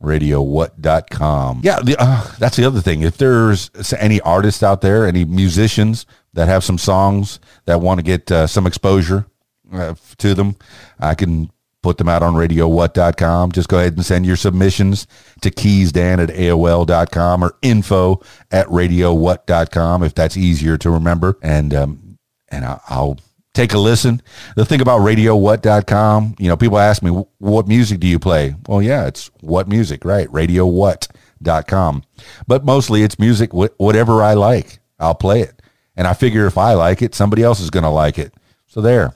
[0.01, 1.61] RadioWhat.com.
[1.63, 3.01] Yeah, the, uh, that's the other thing.
[3.01, 8.03] If there's any artists out there, any musicians that have some songs that want to
[8.03, 9.25] get uh, some exposure
[9.71, 10.57] uh, to them,
[10.99, 11.51] I can
[11.83, 13.51] put them out on RadioWhat.com.
[13.51, 15.05] Just go ahead and send your submissions
[15.41, 21.37] to keysdan at AOL.com or info at RadioWhat.com if that's easier to remember.
[21.43, 22.17] And, um,
[22.49, 23.19] and I'll
[23.53, 24.21] take a listen.
[24.55, 28.55] The thing about radiowhat.com, you know, people ask me, what music do you play?
[28.67, 30.27] Well, yeah, it's what music, right?
[30.29, 32.03] Radiowhat.com.
[32.47, 35.61] But mostly it's music, whatever I like, I'll play it.
[35.95, 38.33] And I figure if I like it, somebody else is going to like it.
[38.67, 39.13] So there.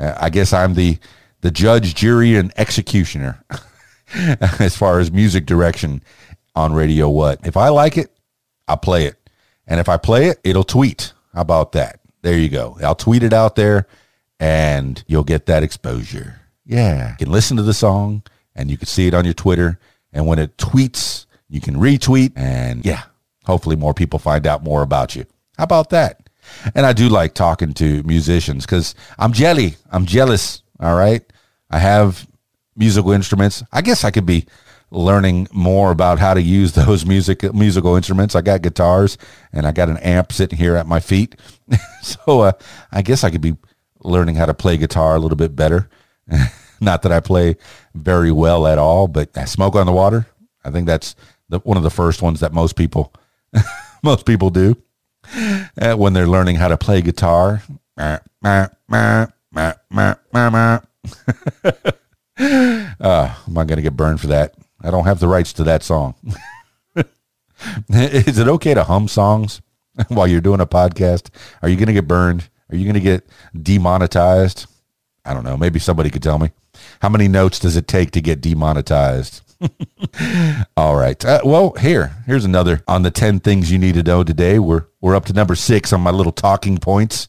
[0.00, 0.98] Uh, I guess I'm the,
[1.42, 3.44] the judge, jury, and executioner
[4.14, 6.02] as far as music direction
[6.54, 7.46] on Radio What.
[7.46, 8.10] If I like it,
[8.66, 9.16] I'll play it.
[9.66, 11.12] And if I play it, it'll tweet.
[11.34, 12.00] How about that?
[12.22, 12.78] There you go.
[12.82, 13.86] I'll tweet it out there
[14.40, 16.40] and you'll get that exposure.
[16.64, 17.10] Yeah.
[17.10, 18.22] You can listen to the song
[18.54, 19.78] and you can see it on your Twitter.
[20.12, 23.02] And when it tweets, you can retweet and yeah,
[23.44, 25.24] hopefully more people find out more about you.
[25.58, 26.28] How about that?
[26.74, 29.76] And I do like talking to musicians because I'm jelly.
[29.90, 30.62] I'm jealous.
[30.80, 31.22] All right.
[31.72, 32.26] I have
[32.76, 33.62] musical instruments.
[33.72, 34.46] I guess I could be
[34.90, 38.36] learning more about how to use those music musical instruments.
[38.36, 39.18] I got guitars
[39.52, 41.36] and I got an amp sitting here at my feet.
[42.02, 42.52] so uh,
[42.92, 43.56] I guess I could be
[44.04, 45.88] learning how to play guitar a little bit better.
[46.80, 47.56] Not that I play
[47.94, 50.26] very well at all, but smoke on the water.
[50.64, 51.14] I think that's
[51.48, 53.12] the one of the first ones that most people
[54.02, 54.76] most people do
[55.80, 57.62] uh, when they're learning how to play guitar.
[57.96, 59.26] Uh, uh, uh,
[61.64, 61.84] uh,
[62.40, 64.54] am I going to get burned for that?
[64.80, 66.14] I don't have the rights to that song.
[67.88, 69.62] Is it okay to hum songs
[70.08, 71.30] while you're doing a podcast?
[71.62, 72.48] Are you going to get burned?
[72.70, 73.28] Are you going to get
[73.60, 74.66] demonetized?
[75.24, 75.56] I don't know.
[75.56, 76.50] Maybe somebody could tell me.
[77.00, 79.42] How many notes does it take to get demonetized?
[80.76, 81.24] All right.
[81.24, 84.58] Uh, well, here, here's another on the 10 things you need to know today.
[84.58, 87.28] We're we're up to number 6 on my little talking points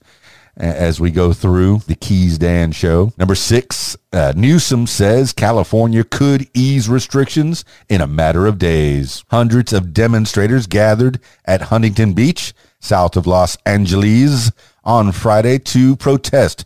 [0.56, 3.12] as we go through the Keys Dan show.
[3.18, 9.24] Number 6, uh, Newsom says California could ease restrictions in a matter of days.
[9.30, 14.51] Hundreds of demonstrators gathered at Huntington Beach, south of Los Angeles,
[14.84, 16.66] on Friday to protest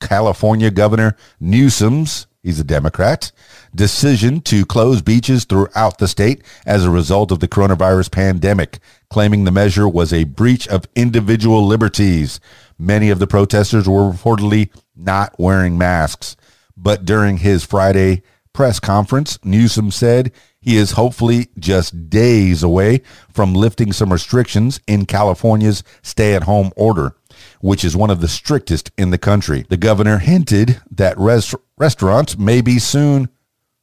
[0.00, 3.30] California Governor Newsom's he's a Democrat,
[3.74, 8.80] decision to close beaches throughout the state as a result of the coronavirus pandemic,
[9.10, 12.40] claiming the measure was a breach of individual liberties.
[12.78, 16.36] Many of the protesters were reportedly not wearing masks.
[16.76, 23.54] But during his Friday press conference, Newsom said he is hopefully just days away from
[23.54, 27.14] lifting some restrictions in California's stay at home order
[27.60, 29.64] which is one of the strictest in the country.
[29.68, 33.28] The governor hinted that res- restaurants may be soon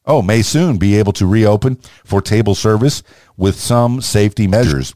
[0.06, 3.02] oh, may soon be able to reopen for table service
[3.36, 4.94] with some safety measures.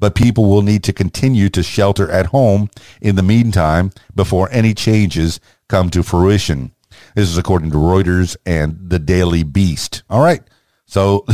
[0.00, 2.70] But people will need to continue to shelter at home
[3.00, 5.38] in the meantime before any changes
[5.68, 6.72] come to fruition.
[7.14, 10.02] This is according to Reuters and the Daily Beast.
[10.10, 10.42] All right.
[10.86, 11.24] So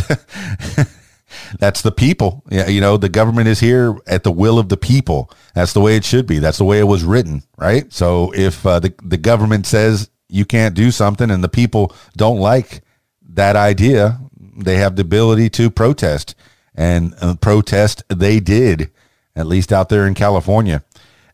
[1.58, 2.44] that's the people.
[2.50, 5.30] Yeah, you know, the government is here at the will of the people.
[5.54, 6.38] That's the way it should be.
[6.38, 7.90] That's the way it was written, right?
[7.92, 12.38] So if uh, the the government says you can't do something and the people don't
[12.38, 12.82] like
[13.30, 14.20] that idea,
[14.56, 16.34] they have the ability to protest,
[16.76, 18.90] and uh, protest they did,
[19.34, 20.84] at least out there in California.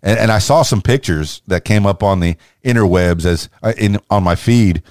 [0.02, 3.98] And, and I saw some pictures that came up on the interwebs as uh, in
[4.08, 4.82] on my feed.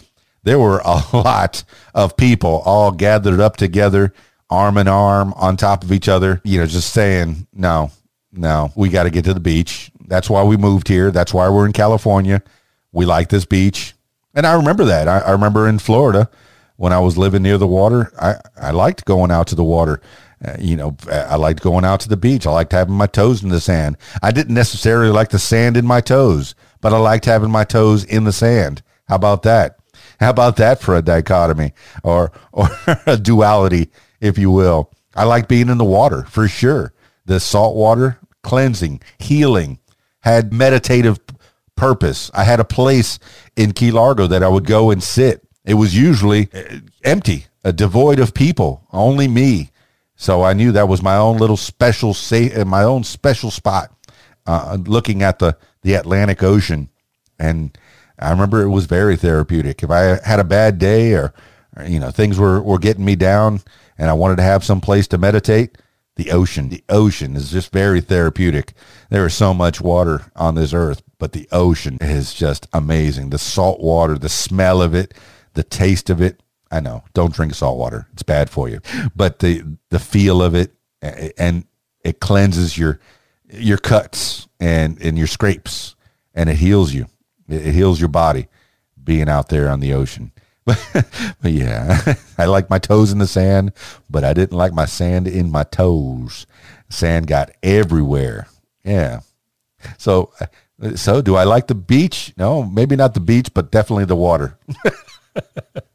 [0.43, 4.13] There were a lot of people all gathered up together
[4.51, 7.89] arm in arm on top of each other, you know, just saying, no,
[8.33, 9.91] no, we got to get to the beach.
[10.07, 11.09] That's why we moved here.
[11.09, 12.43] That's why we're in California.
[12.91, 13.93] We like this beach.
[14.35, 15.07] And I remember that.
[15.07, 16.29] I, I remember in Florida
[16.75, 20.01] when I was living near the water, I, I liked going out to the water.
[20.43, 22.47] Uh, you know, I liked going out to the beach.
[22.47, 23.97] I liked having my toes in the sand.
[24.23, 28.03] I didn't necessarily like the sand in my toes, but I liked having my toes
[28.03, 28.81] in the sand.
[29.07, 29.77] How about that?
[30.19, 31.73] How about that for a dichotomy
[32.03, 32.69] or or
[33.05, 33.89] a duality
[34.21, 34.91] if you will.
[35.15, 36.93] I like being in the water for sure.
[37.25, 39.79] The salt water cleansing, healing,
[40.21, 41.19] had meditative
[41.75, 42.31] purpose.
[42.33, 43.19] I had a place
[43.55, 45.43] in Key Largo that I would go and sit.
[45.65, 49.71] It was usually uh, empty, uh, devoid of people, only me.
[50.21, 53.89] So I knew that was my own little special, say, uh, my own special spot,
[54.45, 56.89] uh, looking at the the Atlantic Ocean,
[57.39, 57.75] and
[58.19, 59.81] I remember it was very therapeutic.
[59.81, 61.33] If I had a bad day or,
[61.75, 63.61] or you know things were were getting me down,
[63.97, 65.79] and I wanted to have some place to meditate,
[66.17, 66.69] the ocean.
[66.69, 68.73] The ocean is just very therapeutic.
[69.09, 73.31] There is so much water on this earth, but the ocean is just amazing.
[73.31, 75.15] The salt water, the smell of it,
[75.55, 76.40] the taste of it.
[76.71, 78.07] I know, don't drink salt water.
[78.13, 78.79] It's bad for you.
[79.15, 81.65] But the the feel of it and
[82.03, 82.99] it cleanses your
[83.51, 85.95] your cuts and and your scrapes
[86.33, 87.07] and it heals you.
[87.49, 88.47] It heals your body
[89.03, 90.31] being out there on the ocean.
[91.41, 93.73] But, yeah, I like my toes in the sand,
[94.09, 96.45] but I didn't like my sand in my toes.
[96.89, 98.47] Sand got everywhere.
[98.83, 99.21] Yeah.
[99.97, 102.33] So, uh, so do I like the beach?
[102.37, 104.57] No, maybe not the beach, but definitely the water.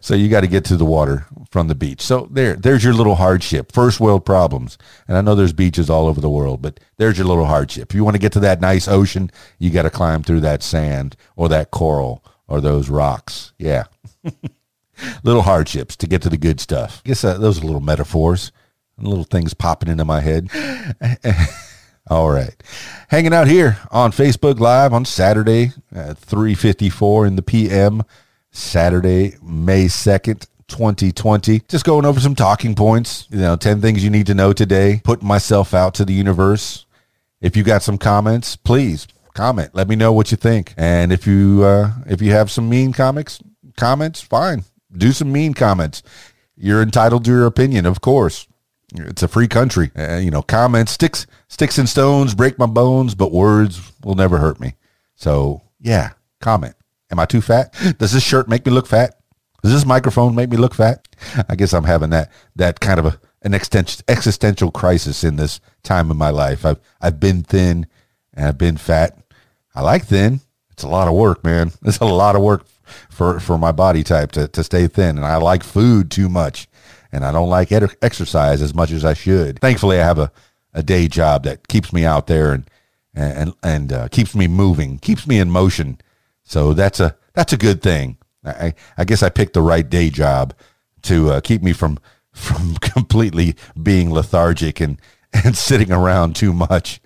[0.00, 2.00] so you got to get to the water from the beach.
[2.00, 3.72] So there, there's your little hardship.
[3.72, 4.78] First world problems.
[5.06, 7.90] And I know there's beaches all over the world, but there's your little hardship.
[7.90, 10.62] If you want to get to that nice ocean, you got to climb through that
[10.62, 13.52] sand or that coral or those rocks.
[13.58, 13.84] Yeah.
[15.22, 17.02] little hardships to get to the good stuff.
[17.04, 18.52] I guess uh, those are little metaphors,
[18.96, 20.50] and little things popping into my head.
[22.10, 22.54] All right.
[23.08, 28.02] Hanging out here on Facebook Live on Saturday at 3.54 in the PM,
[28.54, 31.60] Saturday, May 2nd, 2020.
[31.68, 35.00] Just going over some talking points, you know, 10 things you need to know today,
[35.04, 36.86] putting myself out to the universe.
[37.40, 39.74] If you got some comments, please comment.
[39.74, 40.72] Let me know what you think.
[40.76, 43.40] And if you uh, if you have some mean comics
[43.76, 44.64] comments, fine.
[44.96, 46.02] Do some mean comments.
[46.56, 48.46] You're entitled to your opinion, of course.
[48.94, 49.90] It's a free country.
[49.96, 54.38] Uh, you know, comments, sticks, sticks and stones break my bones, but words will never
[54.38, 54.74] hurt me.
[55.16, 56.76] So yeah, comment.
[57.10, 57.74] Am I too fat?
[57.98, 59.18] Does this shirt make me look fat?
[59.62, 61.08] Does this microphone make me look fat?
[61.48, 66.10] I guess I'm having that that kind of a an existential crisis in this time
[66.10, 66.64] of my life.
[66.64, 67.86] I've I've been thin
[68.32, 69.18] and I've been fat.
[69.74, 70.40] I like thin.
[70.70, 71.72] It's a lot of work, man.
[71.84, 72.66] It's a lot of work
[73.10, 76.68] for for my body type to to stay thin, and I like food too much,
[77.12, 79.60] and I don't like ed- exercise as much as I should.
[79.60, 80.32] Thankfully, I have a
[80.74, 82.68] a day job that keeps me out there and
[83.14, 85.98] and and uh, keeps me moving, keeps me in motion.
[86.44, 88.18] So that's a that's a good thing.
[88.44, 90.54] I I guess I picked the right day job
[91.02, 91.98] to uh, keep me from
[92.32, 95.00] from completely being lethargic and
[95.32, 97.00] and sitting around too much.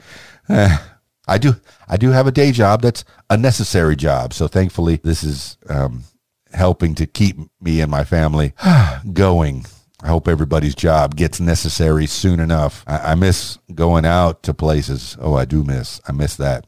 [0.48, 0.78] Uh,
[1.26, 1.54] I do
[1.88, 4.32] I do have a day job that's a necessary job.
[4.32, 6.04] So thankfully, this is um,
[6.52, 8.54] helping to keep me and my family
[9.12, 9.66] going.
[10.00, 12.84] I hope everybody's job gets necessary soon enough.
[12.86, 15.16] I, I, miss going out to places.
[15.20, 16.00] Oh, I do miss.
[16.06, 16.66] I miss that.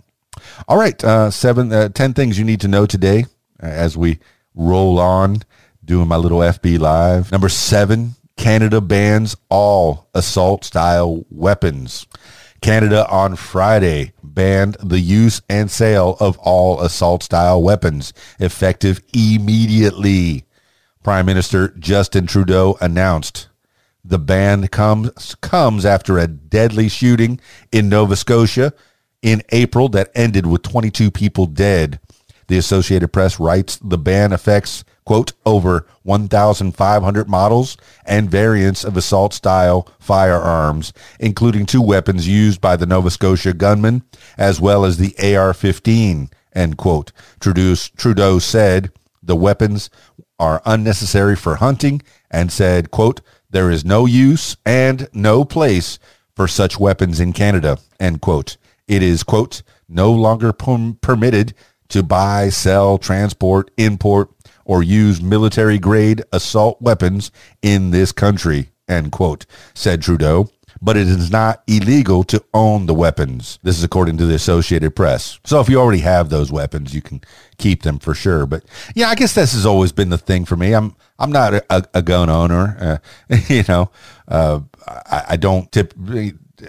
[0.68, 3.26] All right, uh, seven, uh, ten things you need to know today
[3.62, 4.18] uh, as we
[4.55, 5.43] roll on
[5.84, 7.32] doing my little FB live.
[7.32, 12.07] Number seven, Canada bans all assault style weapons.
[12.61, 20.45] Canada on Friday banned the use and sale of all assault style weapons, effective immediately.
[21.03, 23.49] Prime Minister Justin Trudeau announced.
[24.05, 27.41] The ban comes comes after a deadly shooting
[27.72, 28.72] in Nova Scotia
[29.22, 32.00] in April that ended with 22 people dead.
[32.48, 39.32] The Associated Press writes the ban affects quote over 1,500 models and variants of assault
[39.32, 44.02] style firearms, including two weapons used by the Nova Scotia gunman,
[44.38, 47.12] as well as the AR-15 end quote.
[47.40, 48.90] Trudeau, Trudeau said
[49.22, 49.90] the weapons
[50.38, 55.98] are unnecessary for hunting and said, quote, there is no use and no place
[56.34, 58.56] for such weapons in Canada, end quote.
[58.91, 61.55] It is, quote, no longer permitted
[61.91, 64.30] to buy, sell, transport, import,
[64.64, 67.30] or use military grade assault weapons
[67.62, 70.51] in this country, end quote, said Trudeau
[70.82, 73.59] but it is not illegal to own the weapons.
[73.62, 75.38] This is according to the Associated Press.
[75.45, 77.20] So if you already have those weapons, you can
[77.59, 78.47] keep them for sure.
[78.47, 78.64] But
[78.95, 80.72] yeah, I guess this has always been the thing for me.
[80.72, 83.01] I'm I'm not a, a gun owner.
[83.28, 83.91] Uh, you know,
[84.26, 85.93] uh, I, I, don't tip.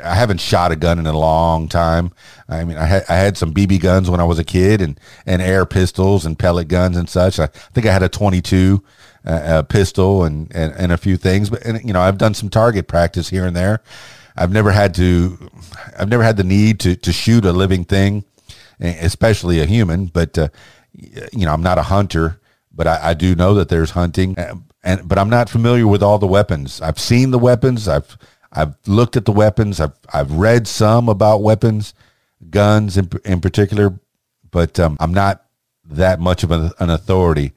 [0.04, 2.12] I haven't shot a gun in a long time.
[2.48, 5.00] I mean, I had I had some BB guns when I was a kid, and
[5.26, 7.40] and air pistols and pellet guns and such.
[7.40, 8.84] I think I had a 22
[9.24, 11.50] a pistol and, and, and a few things.
[11.50, 13.82] But and, you know, I've done some target practice here and there.
[14.36, 15.38] I've never had to,
[15.98, 18.24] I've never had the need to to shoot a living thing,
[18.80, 20.06] especially a human.
[20.06, 20.50] But uh,
[20.94, 22.40] you know, I'm not a hunter,
[22.74, 24.38] but I, I do know that there's hunting.
[24.40, 26.82] Uh, and but I'm not familiar with all the weapons.
[26.82, 27.88] I've seen the weapons.
[27.88, 28.18] I've
[28.52, 29.80] I've looked at the weapons.
[29.80, 31.94] I've I've read some about weapons,
[32.50, 34.00] guns in in particular,
[34.50, 35.46] but um, I'm not
[35.86, 37.54] that much of an, an authority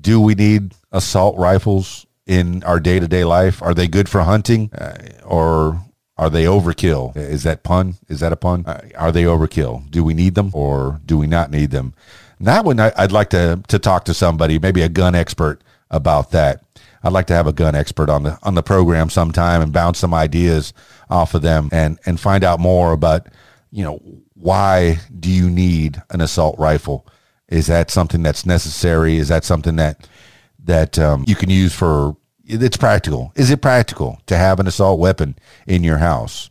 [0.00, 3.62] do we need assault rifles in our day to day life?
[3.62, 5.80] Are they good for hunting uh, or
[6.16, 7.16] are they overkill?
[7.16, 7.94] Is that pun?
[8.08, 8.64] Is that a pun?
[8.66, 9.90] Uh, are they overkill?
[9.90, 11.94] Do we need them or do we not need them?
[12.40, 16.30] That one, I, I'd like to, to talk to somebody, maybe a gun expert about
[16.30, 16.62] that.
[17.02, 19.98] I'd like to have a gun expert on the on the program sometime and bounce
[19.98, 20.72] some ideas
[21.10, 23.28] off of them and and find out more about
[23.70, 24.00] you know
[24.34, 27.06] why do you need an assault rifle?
[27.48, 29.16] Is that something that's necessary?
[29.16, 30.08] Is that something that
[30.64, 32.16] that um, you can use for?
[32.44, 33.32] It's practical.
[33.34, 35.36] Is it practical to have an assault weapon
[35.66, 36.48] in your house?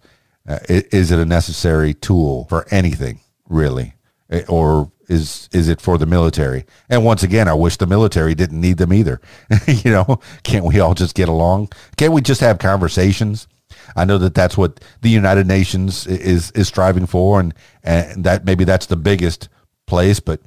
[0.48, 3.20] Uh, is it a necessary tool for anything
[3.50, 3.96] really,
[4.30, 6.66] eh, or is is it for the military?
[6.90, 9.22] And once again, I wish the military didn't need them either.
[9.68, 11.70] you know, can't we all just get along?
[11.96, 13.48] Can't we just have conversations?
[13.96, 17.54] I know that that's what the United Nations is is striving for, and
[17.84, 19.50] and that maybe that's the biggest
[19.86, 20.42] place, but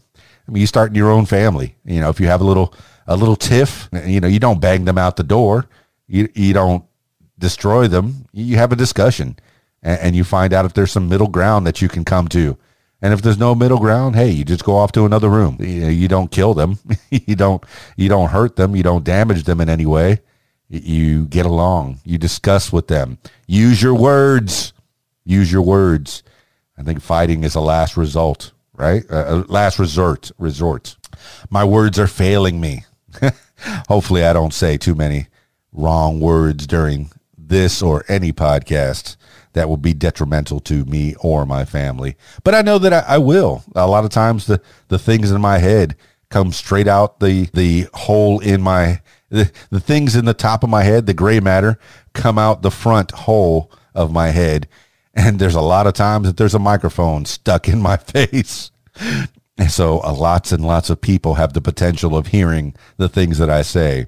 [0.46, 1.76] I mean, you start in your own family.
[1.84, 2.74] You know, if you have a little
[3.06, 5.66] a little tiff, you know, you don't bang them out the door.
[6.06, 6.84] You you don't
[7.38, 8.26] destroy them.
[8.32, 9.38] You have a discussion,
[9.82, 12.56] and, and you find out if there's some middle ground that you can come to.
[13.02, 15.56] And if there's no middle ground, hey, you just go off to another room.
[15.58, 16.78] You, you don't kill them.
[17.10, 17.64] you don't
[17.96, 18.76] you don't hurt them.
[18.76, 20.20] You don't damage them in any way.
[20.68, 22.00] You get along.
[22.04, 23.18] You discuss with them.
[23.46, 24.72] Use your words.
[25.24, 26.22] Use your words.
[26.78, 29.04] I think fighting is a last result right?
[29.10, 30.96] Uh, uh, last resort, resort.
[31.50, 32.84] My words are failing me.
[33.88, 35.26] Hopefully, I don't say too many
[35.72, 39.16] wrong words during this or any podcast
[39.52, 42.16] that will be detrimental to me or my family.
[42.44, 43.64] But I know that I, I will.
[43.74, 45.96] A lot of times, the the things in my head
[46.30, 50.70] come straight out the the hole in my the, the things in the top of
[50.70, 51.78] my head, the gray matter,
[52.12, 54.68] come out the front hole of my head
[55.14, 58.70] and there's a lot of times that there's a microphone stuck in my face.
[59.58, 63.38] And so uh, lots and lots of people have the potential of hearing the things
[63.38, 64.06] that I say.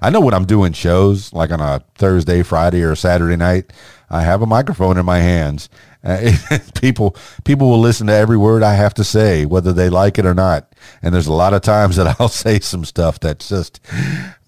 [0.00, 3.72] I know when I'm doing shows, like on a Thursday, Friday, or Saturday night,
[4.12, 5.70] I have a microphone in my hands.
[6.04, 6.32] Uh,
[6.80, 10.26] people people will listen to every word I have to say, whether they like it
[10.26, 10.74] or not.
[11.00, 13.80] And there's a lot of times that I'll say some stuff that's just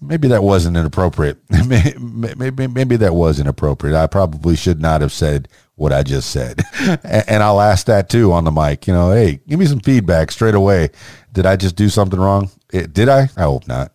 [0.01, 1.39] maybe that wasn't inappropriate.
[1.67, 3.95] maybe, maybe, that was inappropriate.
[3.95, 6.61] I probably should not have said what I just said.
[7.03, 8.87] and I'll ask that too on the mic.
[8.87, 10.89] You know, hey, give me some feedback straight away.
[11.33, 12.49] Did I just do something wrong?
[12.71, 13.29] It, did I?
[13.35, 13.91] I hope not.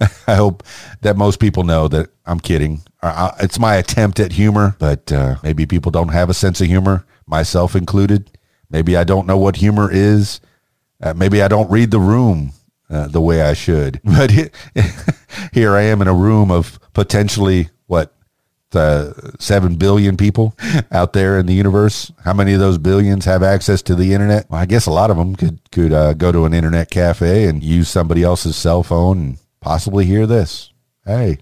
[0.26, 0.62] I hope
[1.02, 2.82] that most people know that I'm kidding.
[3.40, 7.04] It's my attempt at humor, but uh, maybe people don't have a sense of humor,
[7.26, 8.30] myself included.
[8.70, 10.40] Maybe I don't know what humor is.
[11.02, 12.52] Uh, maybe I don't read the room
[12.88, 14.00] uh, the way I should.
[14.04, 14.30] But
[15.52, 18.14] here I am in a room of potentially what
[18.70, 20.56] the seven billion people
[20.90, 22.10] out there in the universe.
[22.24, 24.48] How many of those billions have access to the internet?
[24.50, 27.46] Well, I guess a lot of them could could uh, go to an internet cafe
[27.46, 30.70] and use somebody else's cell phone and possibly hear this.
[31.06, 31.38] Hey.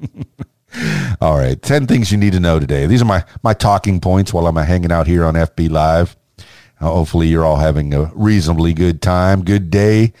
[1.20, 2.86] All right, 10 things you need to know today.
[2.86, 6.16] These are my, my talking points while I'm hanging out here on FB Live.
[6.80, 10.12] Uh, hopefully, you're all having a reasonably good time, good day.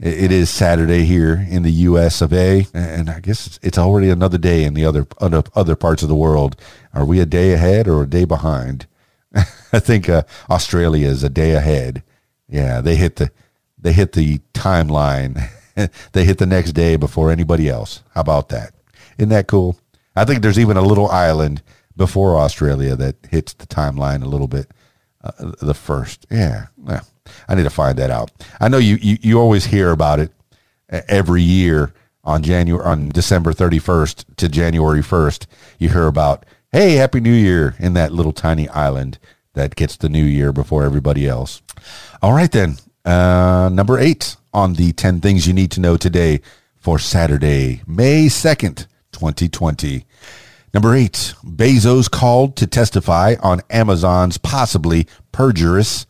[0.00, 2.22] It is Saturday here in the U.S.
[2.22, 6.08] of A, and I guess it's already another day in the other other parts of
[6.08, 6.56] the world.
[6.94, 8.86] Are we a day ahead or a day behind?
[9.34, 12.02] I think uh, Australia is a day ahead.
[12.48, 13.30] Yeah, they hit the
[13.76, 15.50] they hit the timeline
[16.12, 18.02] they hit the next day before anybody else.
[18.14, 18.74] How about that?
[19.18, 19.78] Isn't that cool?
[20.16, 21.62] I think there's even a little island
[21.96, 24.70] before Australia that hits the timeline a little bit
[25.22, 26.26] uh, the first.
[26.30, 27.00] Yeah, yeah,
[27.48, 28.30] I need to find that out.
[28.60, 30.32] I know you, you, you always hear about it
[30.88, 31.92] every year
[32.24, 35.46] on January on December 31st to January 1st.
[35.78, 39.18] You hear about, hey, Happy New Year in that little tiny island
[39.54, 41.62] that gets the new year before everybody else.
[42.22, 42.76] All right, then.
[43.04, 46.40] Uh, number eight on the 10 things you need to know today
[46.74, 50.04] for Saturday, May 2nd, 2020.
[50.74, 56.06] Number eight, Bezos called to testify on Amazon's possibly perjurious,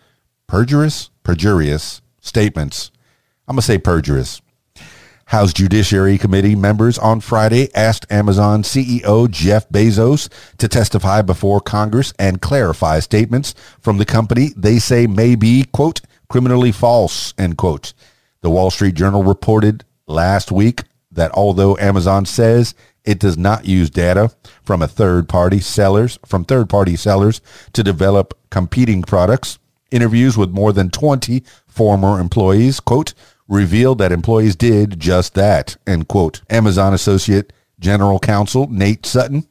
[0.47, 2.91] perjurious, perjurious statements.
[3.47, 4.41] I'm going to say perjurious.
[5.27, 12.15] House Judiciary Committee members on Friday asked Amazon CEO Jeff Bezos to testify before Congress
[12.19, 17.93] and clarify statements from the company they say may be, quote, criminally false, end quote.
[18.41, 22.75] The Wall Street Journal reported last week that although Amazon says
[23.05, 24.31] it does not use data
[24.63, 27.41] from a third party sellers from third party sellers
[27.73, 29.59] to develop competing products,
[29.91, 33.15] interviews with more than 20 former employees, quote,
[33.49, 36.43] revealed that employees did just that, end quote.
[36.51, 39.47] Amazon associate general counsel Nate Sutton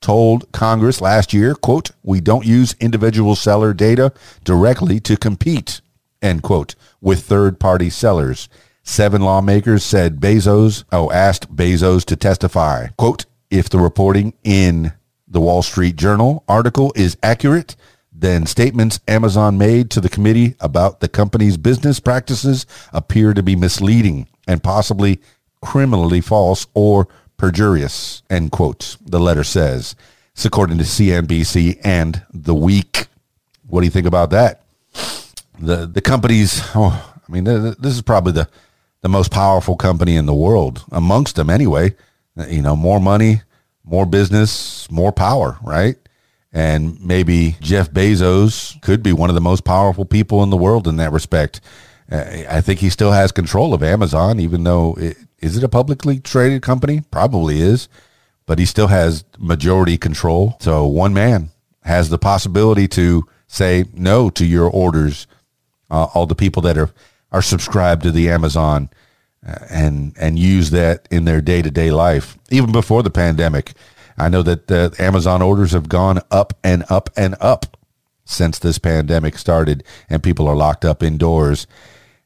[0.00, 4.12] told Congress last year, quote, we don't use individual seller data
[4.44, 5.80] directly to compete,
[6.22, 8.48] end quote, with third party sellers.
[8.82, 12.88] Seven lawmakers said Bezos, oh, asked Bezos to testify.
[12.96, 14.92] Quote, if the reporting in
[15.26, 17.74] the Wall Street Journal article is accurate,
[18.12, 23.56] then statements Amazon made to the committee about the company's business practices appear to be
[23.56, 25.20] misleading and possibly
[25.60, 29.94] criminally false or perjurious, end quote, the letter says.
[30.32, 33.08] It's according to CNBC and The Week.
[33.66, 34.62] What do you think about that?
[35.58, 38.48] The the company's, oh, I mean, this is probably the
[39.02, 41.94] the most powerful company in the world, amongst them anyway.
[42.48, 43.42] You know, more money,
[43.84, 45.96] more business, more power, right?
[46.52, 50.86] And maybe Jeff Bezos could be one of the most powerful people in the world
[50.88, 51.60] in that respect.
[52.10, 55.68] Uh, I think he still has control of Amazon, even though it, is it a
[55.68, 57.02] publicly traded company?
[57.10, 57.88] Probably is,
[58.46, 60.56] but he still has majority control.
[60.60, 61.50] So one man
[61.82, 65.26] has the possibility to say no to your orders.
[65.90, 66.90] Uh, all the people that are
[67.32, 68.90] are subscribed to the Amazon
[69.46, 72.38] uh, and and use that in their day to day life.
[72.50, 73.74] Even before the pandemic,
[74.18, 77.76] I know that the Amazon orders have gone up and up and up
[78.24, 81.66] since this pandemic started, and people are locked up indoors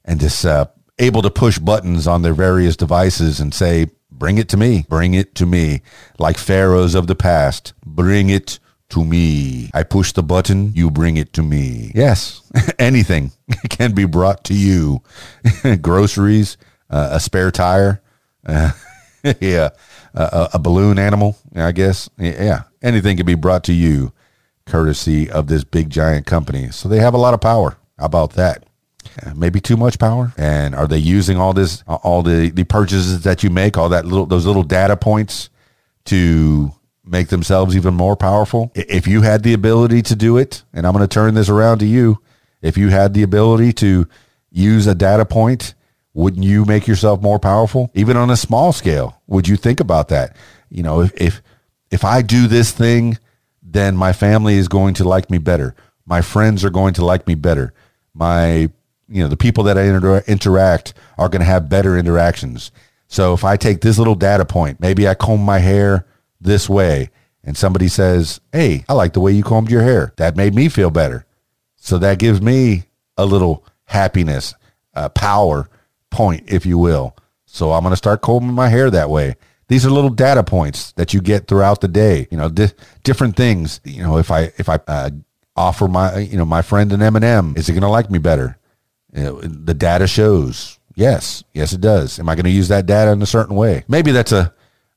[0.04, 0.66] and just uh,
[0.98, 5.14] able to push buttons on their various devices and say, "Bring it to me, bring
[5.14, 5.82] it to me,"
[6.18, 7.74] like pharaohs of the past.
[7.84, 8.58] Bring it
[8.90, 9.70] to me.
[9.74, 11.92] I push the button, you bring it to me.
[11.94, 12.42] Yes,
[12.78, 13.32] anything
[13.70, 15.02] can be brought to you.
[15.80, 16.56] Groceries,
[16.88, 18.02] uh, a spare tire,
[18.46, 18.72] uh,
[19.40, 19.70] yeah,
[20.14, 22.08] a, a, balloon animal, I guess.
[22.18, 24.12] Yeah, anything can be brought to you
[24.66, 26.70] courtesy of this big giant company.
[26.70, 27.76] So they have a lot of power.
[27.98, 28.64] How about that?
[29.22, 30.32] Uh, maybe too much power.
[30.36, 34.04] And are they using all this, all the, the purchases that you make, all that
[34.04, 35.50] little, those little data points
[36.06, 36.72] to
[37.10, 38.70] make themselves even more powerful.
[38.74, 41.78] If you had the ability to do it, and I'm going to turn this around
[41.78, 42.20] to you,
[42.62, 44.06] if you had the ability to
[44.50, 45.74] use a data point
[46.12, 47.90] wouldn't you make yourself more powerful?
[47.94, 50.36] Even on a small scale, would you think about that?
[50.68, 51.42] You know, if if,
[51.90, 53.18] if I do this thing,
[53.62, 55.74] then my family is going to like me better.
[56.06, 57.72] My friends are going to like me better.
[58.12, 58.70] My
[59.08, 62.72] you know the people that I inter- interact are going to have better interactions.
[63.06, 66.06] So if I take this little data point, maybe I comb my hair
[66.40, 67.10] this way,
[67.44, 70.68] and somebody says, "Hey, I like the way you combed your hair," that made me
[70.68, 71.26] feel better.
[71.76, 72.84] So that gives me
[73.16, 74.54] a little happiness,
[74.94, 75.68] uh, power
[76.10, 77.16] point, if you will.
[77.46, 79.36] So I'm going to start combing my hair that way.
[79.68, 82.26] These are little data points that you get throughout the day.
[82.30, 82.72] You know, di-
[83.04, 83.80] different things.
[83.84, 85.10] You know, if I if I uh,
[85.56, 88.10] offer my you know my friend an M and m is he going to like
[88.10, 88.58] me better?
[89.12, 92.18] You know, the data shows yes, yes, it does.
[92.18, 93.84] Am I going to use that data in a certain way?
[93.88, 94.52] Maybe that's a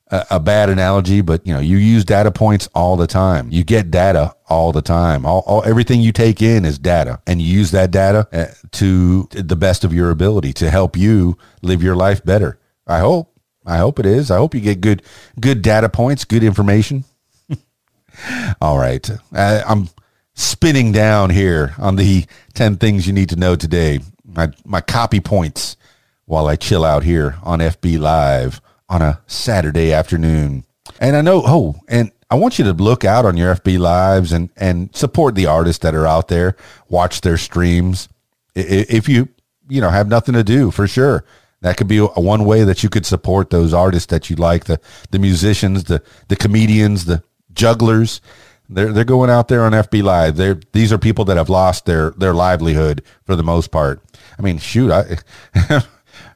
[0.08, 3.50] a, a, bad analogy, but you know, you use data points all the time.
[3.50, 5.24] You get data all the time.
[5.24, 9.28] All, all everything you take in is data, and you use that data uh, to
[9.30, 12.58] the best of your ability to help you live your life better.
[12.86, 13.30] I hope.
[13.66, 14.30] I hope it is.
[14.30, 15.02] I hope you get good
[15.40, 17.04] good data points, good information.
[18.60, 19.88] all right, I, I'm
[20.34, 24.00] spinning down here on the ten things you need to know today.
[24.22, 25.78] My my copy points
[26.26, 28.60] while I chill out here on FB Live
[28.94, 30.64] on a Saturday afternoon.
[31.00, 34.30] And I know, oh, and I want you to look out on your FB lives
[34.30, 36.56] and, and support the artists that are out there,
[36.88, 38.08] watch their streams.
[38.54, 39.28] If you,
[39.68, 41.24] you know, have nothing to do for sure.
[41.62, 44.80] That could be one way that you could support those artists that you like, the,
[45.10, 48.20] the musicians, the, the comedians, the jugglers.
[48.68, 50.36] They're, they're going out there on FB live.
[50.36, 54.02] They're, these are people that have lost their, their livelihood for the most part.
[54.38, 55.16] I mean, shoot, I,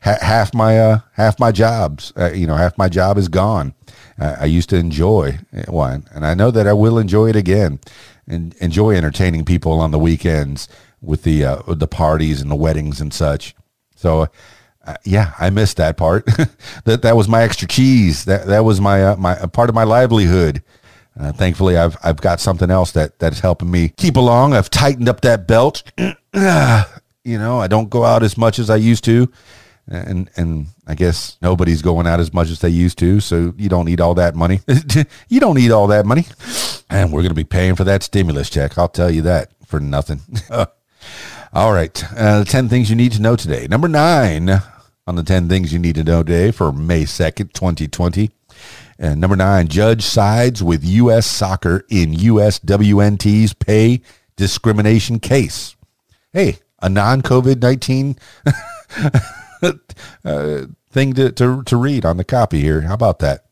[0.03, 3.75] ha- half my uh, half my jobs, uh, you know, half my job is gone.
[4.21, 5.39] I used to enjoy
[5.69, 7.79] one, and I know that I will enjoy it again,
[8.27, 10.69] and enjoy entertaining people on the weekends
[11.01, 13.55] with the uh, the parties and the weddings and such.
[13.95, 14.29] So.
[14.85, 16.25] Uh, yeah, I missed that part.
[16.85, 18.25] that that was my extra cheese.
[18.25, 20.63] That that was my uh, my part of my livelihood.
[21.21, 24.55] Uh, thankfully, I've I've got something else that that's helping me keep along.
[24.55, 25.83] I've tightened up that belt.
[25.99, 29.31] you know, I don't go out as much as I used to
[29.91, 33.69] and and I guess nobody's going out as much as they used to, so you
[33.69, 34.61] don't need all that money.
[35.29, 36.27] you don't need all that money,
[36.91, 38.77] and we're going to be paying for that stimulus check.
[38.79, 40.21] I'll tell you that for nothing.
[41.53, 43.67] all right, uh, ten things you need to know today.
[43.67, 44.51] Number nine
[45.07, 48.31] on the ten things you need to know today for May second, twenty twenty.
[49.01, 51.25] And number nine, judge sides with U.S.
[51.25, 54.03] soccer in USWNT's pay
[54.37, 55.77] discrimination case.
[56.33, 58.17] Hey, a non COVID 19
[60.25, 62.83] uh, thing to, to, to read on the copy here.
[62.83, 63.45] How about that?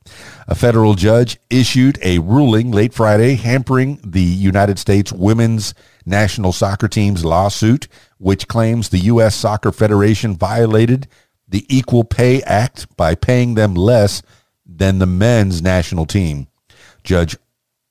[0.48, 6.88] A federal judge issued a ruling late Friday hampering the United States women's national soccer
[6.88, 7.88] team's lawsuit,
[8.18, 9.34] which claims the U.S.
[9.34, 11.08] Soccer Federation violated
[11.48, 14.22] the Equal Pay Act by paying them less
[14.64, 16.48] than the men's national team.
[17.04, 17.36] Judge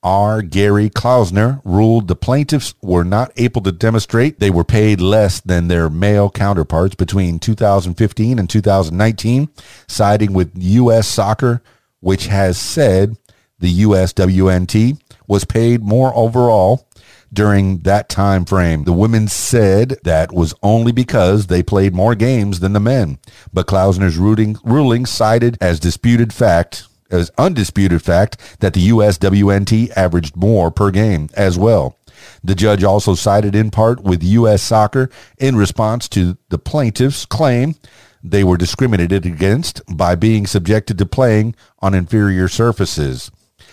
[0.05, 0.43] R.
[0.43, 5.67] Gary Klausner ruled the plaintiffs were not able to demonstrate they were paid less than
[5.67, 9.49] their male counterparts between 2015 and 2019,
[9.87, 11.07] siding with U.S.
[11.07, 11.63] Soccer,
[12.01, 13.17] which has said
[13.57, 16.87] the USWNT was paid more overall
[17.33, 18.83] during that time frame.
[18.83, 23.17] The women said that was only because they played more games than the men,
[23.51, 30.69] but Klausner's ruling, cited as disputed fact as undisputed fact that the USWNT averaged more
[30.71, 31.97] per game as well.
[32.43, 34.61] The judge also sided in part with U.S.
[34.61, 37.75] Soccer in response to the plaintiff's claim
[38.23, 43.31] they were discriminated against by being subjected to playing on inferior surfaces.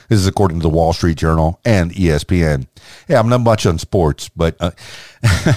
[0.08, 2.66] This is according to the Wall Street Journal and ESPN.
[3.08, 4.72] Yeah, I'm not much on sports, but uh,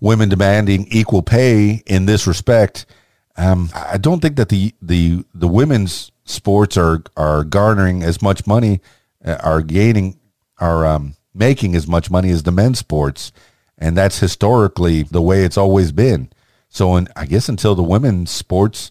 [0.00, 2.86] women demanding equal pay in this respect.
[3.36, 8.46] Um, I don't think that the the the women's sports are are garnering as much
[8.46, 8.80] money,
[9.24, 10.18] uh, are gaining,
[10.58, 13.32] are um, making as much money as the men's sports,
[13.78, 16.30] and that's historically the way it's always been.
[16.68, 18.90] So, in, I guess until the women's sports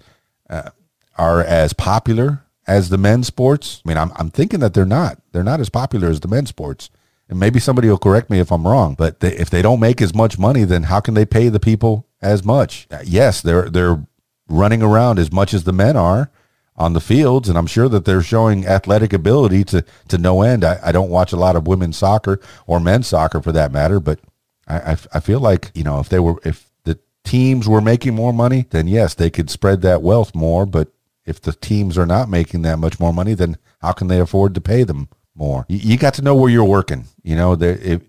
[0.49, 0.71] uh,
[1.17, 5.19] are as popular as the men's sports, I mean, I'm I'm thinking that they're not.
[5.31, 6.89] They're not as popular as the men's sports.
[7.29, 10.01] And maybe somebody will correct me if I'm wrong, but they, if they don't make
[10.01, 12.87] as much money, then how can they pay the people as much?
[12.89, 14.03] Uh, yes, they're they're
[14.49, 16.31] running around as much as the men are,
[16.79, 20.63] on the fields, and I'm sure that they're showing athletic ability to to no end.
[20.63, 23.99] I, I don't watch a lot of women's soccer or men's soccer for that matter,
[23.99, 24.19] but
[24.67, 28.15] I, I, I feel like you know if they were if the teams were making
[28.15, 30.65] more money, then yes, they could spread that wealth more.
[30.65, 30.87] But
[31.25, 34.55] if the teams are not making that much more money, then how can they afford
[34.55, 35.65] to pay them more?
[35.67, 37.05] You, you got to know where you're working.
[37.23, 38.01] You know, if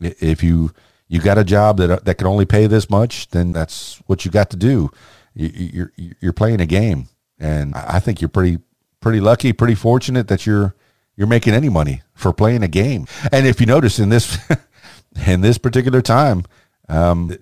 [0.00, 0.72] if you
[1.08, 4.30] you got a job that that can only pay this much, then that's what you
[4.30, 4.90] got to do
[5.34, 7.08] you- you're you're playing a game,
[7.38, 8.58] and I think you're pretty
[9.00, 10.74] pretty lucky, pretty fortunate that you're
[11.16, 13.06] you're making any money for playing a game.
[13.32, 14.38] And if you notice in this
[15.26, 16.44] in this particular time,
[16.88, 17.36] um,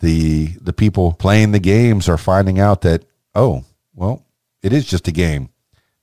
[0.00, 3.64] the the people playing the games are finding out that oh
[3.94, 4.24] well,
[4.62, 5.50] it is just a game.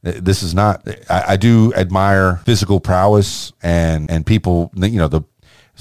[0.03, 0.87] This is not.
[1.09, 4.71] I, I do admire physical prowess and and people.
[4.75, 5.21] You know the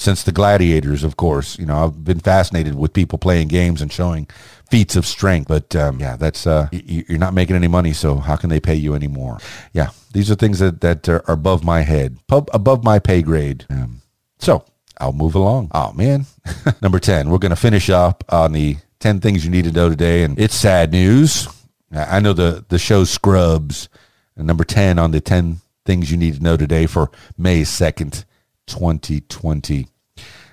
[0.01, 1.59] since the gladiators, of course.
[1.59, 4.26] You know I've been fascinated with people playing games and showing
[4.70, 5.48] feats of strength.
[5.48, 8.61] But um, yeah, that's uh, y- you're not making any money, so how can they
[8.61, 9.38] pay you anymore?
[9.72, 13.66] Yeah, these are things that that are above my head, pub, above my pay grade.
[13.70, 14.01] Um,
[14.38, 14.64] so
[14.98, 15.70] I'll move along.
[15.74, 16.26] Oh man,
[16.82, 17.30] number ten.
[17.30, 20.55] We're gonna finish up on the ten things you need to know today, and it's
[20.57, 21.46] sad news.
[21.92, 23.88] I know the the show Scrubs,
[24.36, 28.24] number ten on the ten things you need to know today for May second,
[28.71, 29.89] twenty twenty.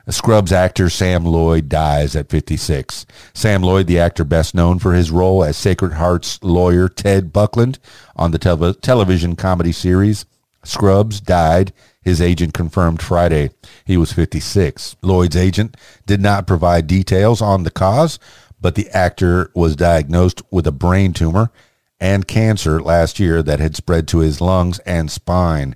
[0.10, 3.06] Scrubs actor Sam Lloyd dies at 56.
[3.34, 7.78] Sam Lloyd, the actor best known for his role as Sacred Heart's lawyer Ted Buckland
[8.16, 10.26] on the tel- television comedy series
[10.64, 11.74] Scrubs, died.
[12.02, 13.52] His agent confirmed Friday
[13.86, 14.96] he was 56.
[15.02, 18.18] Lloyd's agent did not provide details on the cause,
[18.62, 21.52] but the actor was diagnosed with a brain tumor
[22.00, 25.76] and cancer last year that had spread to his lungs and spine.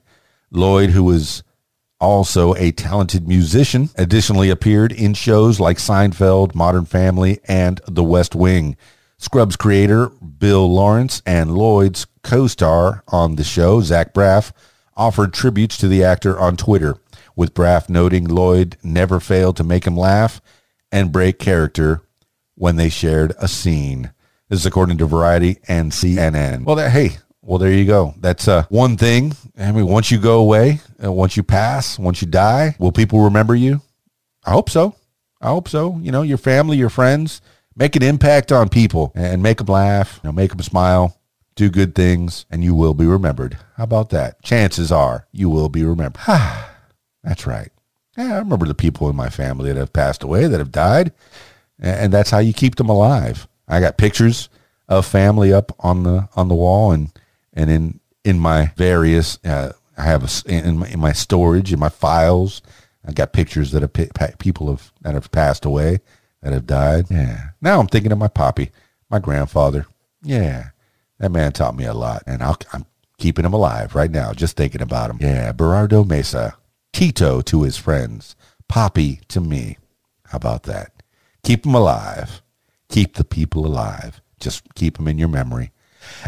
[0.52, 1.44] Lloyd, who was
[2.02, 8.36] also a talented musician, additionally appeared in shows like Seinfeld, Modern Family, and The West
[8.36, 8.76] Wing.
[9.18, 14.52] Scrubs creator Bill Lawrence and Lloyd's co-star on the show, Zach Braff,
[14.98, 16.98] offered tributes to the actor on Twitter,
[17.36, 20.42] with Braff noting Lloyd never failed to make him laugh
[20.92, 22.02] and break character
[22.56, 24.12] when they shared a scene.
[24.50, 26.66] This is according to Variety and CNN.
[26.66, 28.14] Well, hey, well, there you go.
[28.20, 29.34] That's uh, one thing.
[29.58, 33.22] I mean, once you go away, uh, once you pass, once you die, will people
[33.22, 33.82] remember you?
[34.46, 34.96] I hope so.
[35.42, 36.00] I hope so.
[36.02, 37.42] You know, your family, your friends,
[37.76, 41.18] make an impact on people and make them laugh, you know, make them smile,
[41.56, 43.58] do good things, and you will be remembered.
[43.76, 44.42] How about that?
[44.44, 46.22] Chances are you will be remembered.
[47.24, 47.72] That's right.
[48.18, 51.12] Yeah, I remember the people in my family that have passed away, that have died,
[51.80, 53.48] and that's how you keep them alive.
[53.68, 54.50] I got pictures
[54.90, 57.10] of family up on the on the wall, and
[57.54, 61.80] and in in my various, uh, I have a in my, in my storage in
[61.80, 62.62] my files.
[63.06, 66.00] I got pictures that have people have that have passed away,
[66.42, 67.06] that have died.
[67.10, 67.50] Yeah.
[67.62, 68.72] Now I'm thinking of my poppy,
[69.10, 69.86] my grandfather.
[70.24, 70.70] Yeah,
[71.18, 72.86] that man taught me a lot, and I'll, I'm
[73.18, 75.18] keeping him alive right now, just thinking about him.
[75.20, 76.58] Yeah, Berardo Mesa,
[76.94, 78.36] Tito to his friends,
[78.68, 79.78] Poppy to me.
[80.28, 81.04] How about that?
[81.44, 82.42] Keep them alive.
[82.88, 84.22] Keep the people alive.
[84.40, 85.72] Just keep them in your memory.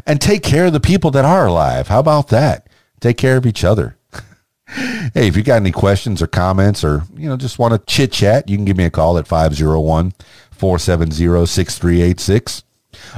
[0.06, 1.88] And take care of the people that are alive.
[1.88, 2.68] How about that?
[3.00, 3.98] Take care of each other.
[4.68, 8.12] hey, if you got any questions or comments or, you know, just want to chit
[8.12, 10.14] chat, you can give me a call at 501
[10.52, 12.64] 470 6386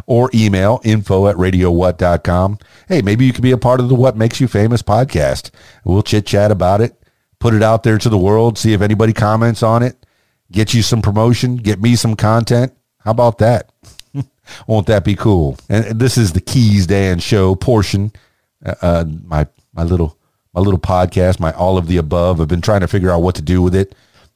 [0.05, 2.59] or email info at radiowhat.com.
[2.87, 5.51] Hey, maybe you could be a part of the What Makes You Famous podcast.
[5.83, 6.99] We'll chit chat about it,
[7.39, 10.05] put it out there to the world, see if anybody comments on it,
[10.51, 12.73] get you some promotion, get me some content.
[12.99, 13.71] How about that?
[14.67, 15.57] Won't that be cool?
[15.69, 18.11] And this is the Keys Dan show portion.
[18.65, 20.17] Uh, uh, my my little
[20.53, 22.39] my little podcast, my all of the above.
[22.39, 23.95] I've been trying to figure out what to do with it,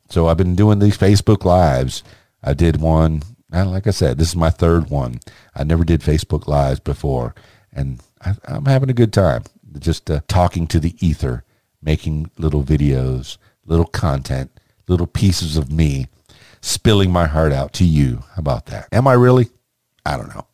[0.10, 2.04] so I've been doing these Facebook lives.
[2.44, 5.20] I did one, like I said, this is my third one.
[5.56, 7.36] I never did Facebook lives before,
[7.74, 9.44] and I, I'm having a good time.
[9.78, 11.44] Just uh, talking to the ether,
[11.82, 14.52] making little videos, little content,
[14.88, 16.08] little pieces of me,
[16.62, 18.24] spilling my heart out to you.
[18.34, 18.88] How about that?
[18.92, 19.50] Am I really?
[20.10, 20.48] I don't know.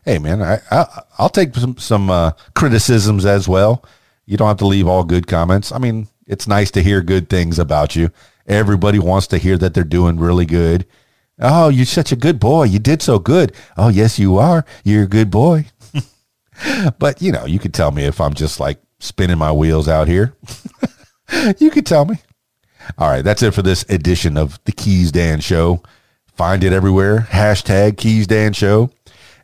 [0.04, 3.84] hey man i, I i'll take some some uh, criticisms as well.
[4.24, 5.72] You don't have to leave all good comments.
[5.72, 8.10] I mean it's nice to hear good things about you.
[8.46, 10.86] Everybody wants to hear that they're doing really good.
[11.38, 12.64] Oh you're such a good boy.
[12.64, 13.52] You did so good.
[13.76, 14.64] Oh yes you are.
[14.84, 15.66] You're a good boy.
[16.98, 20.08] But you know you could tell me if i'm just like spinning my wheels out
[20.08, 20.34] here.
[21.58, 22.16] You could tell me.
[22.98, 25.82] All right that's it for this edition of the keys dan show.
[26.34, 27.26] Find it everywhere.
[27.30, 28.90] Hashtag keys dan show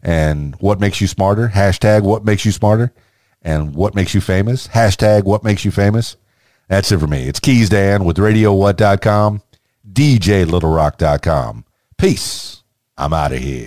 [0.02, 1.48] and what makes you smarter?
[1.48, 2.92] Hashtag what makes you smarter.
[3.42, 4.68] And what makes you famous?
[4.68, 6.16] Hashtag what makes you famous.
[6.68, 7.28] That's it for me.
[7.28, 9.42] It's keys dan with radiowhat.com
[9.90, 11.64] djlittlerock.com
[11.96, 12.62] peace.
[12.96, 13.66] I'm out of here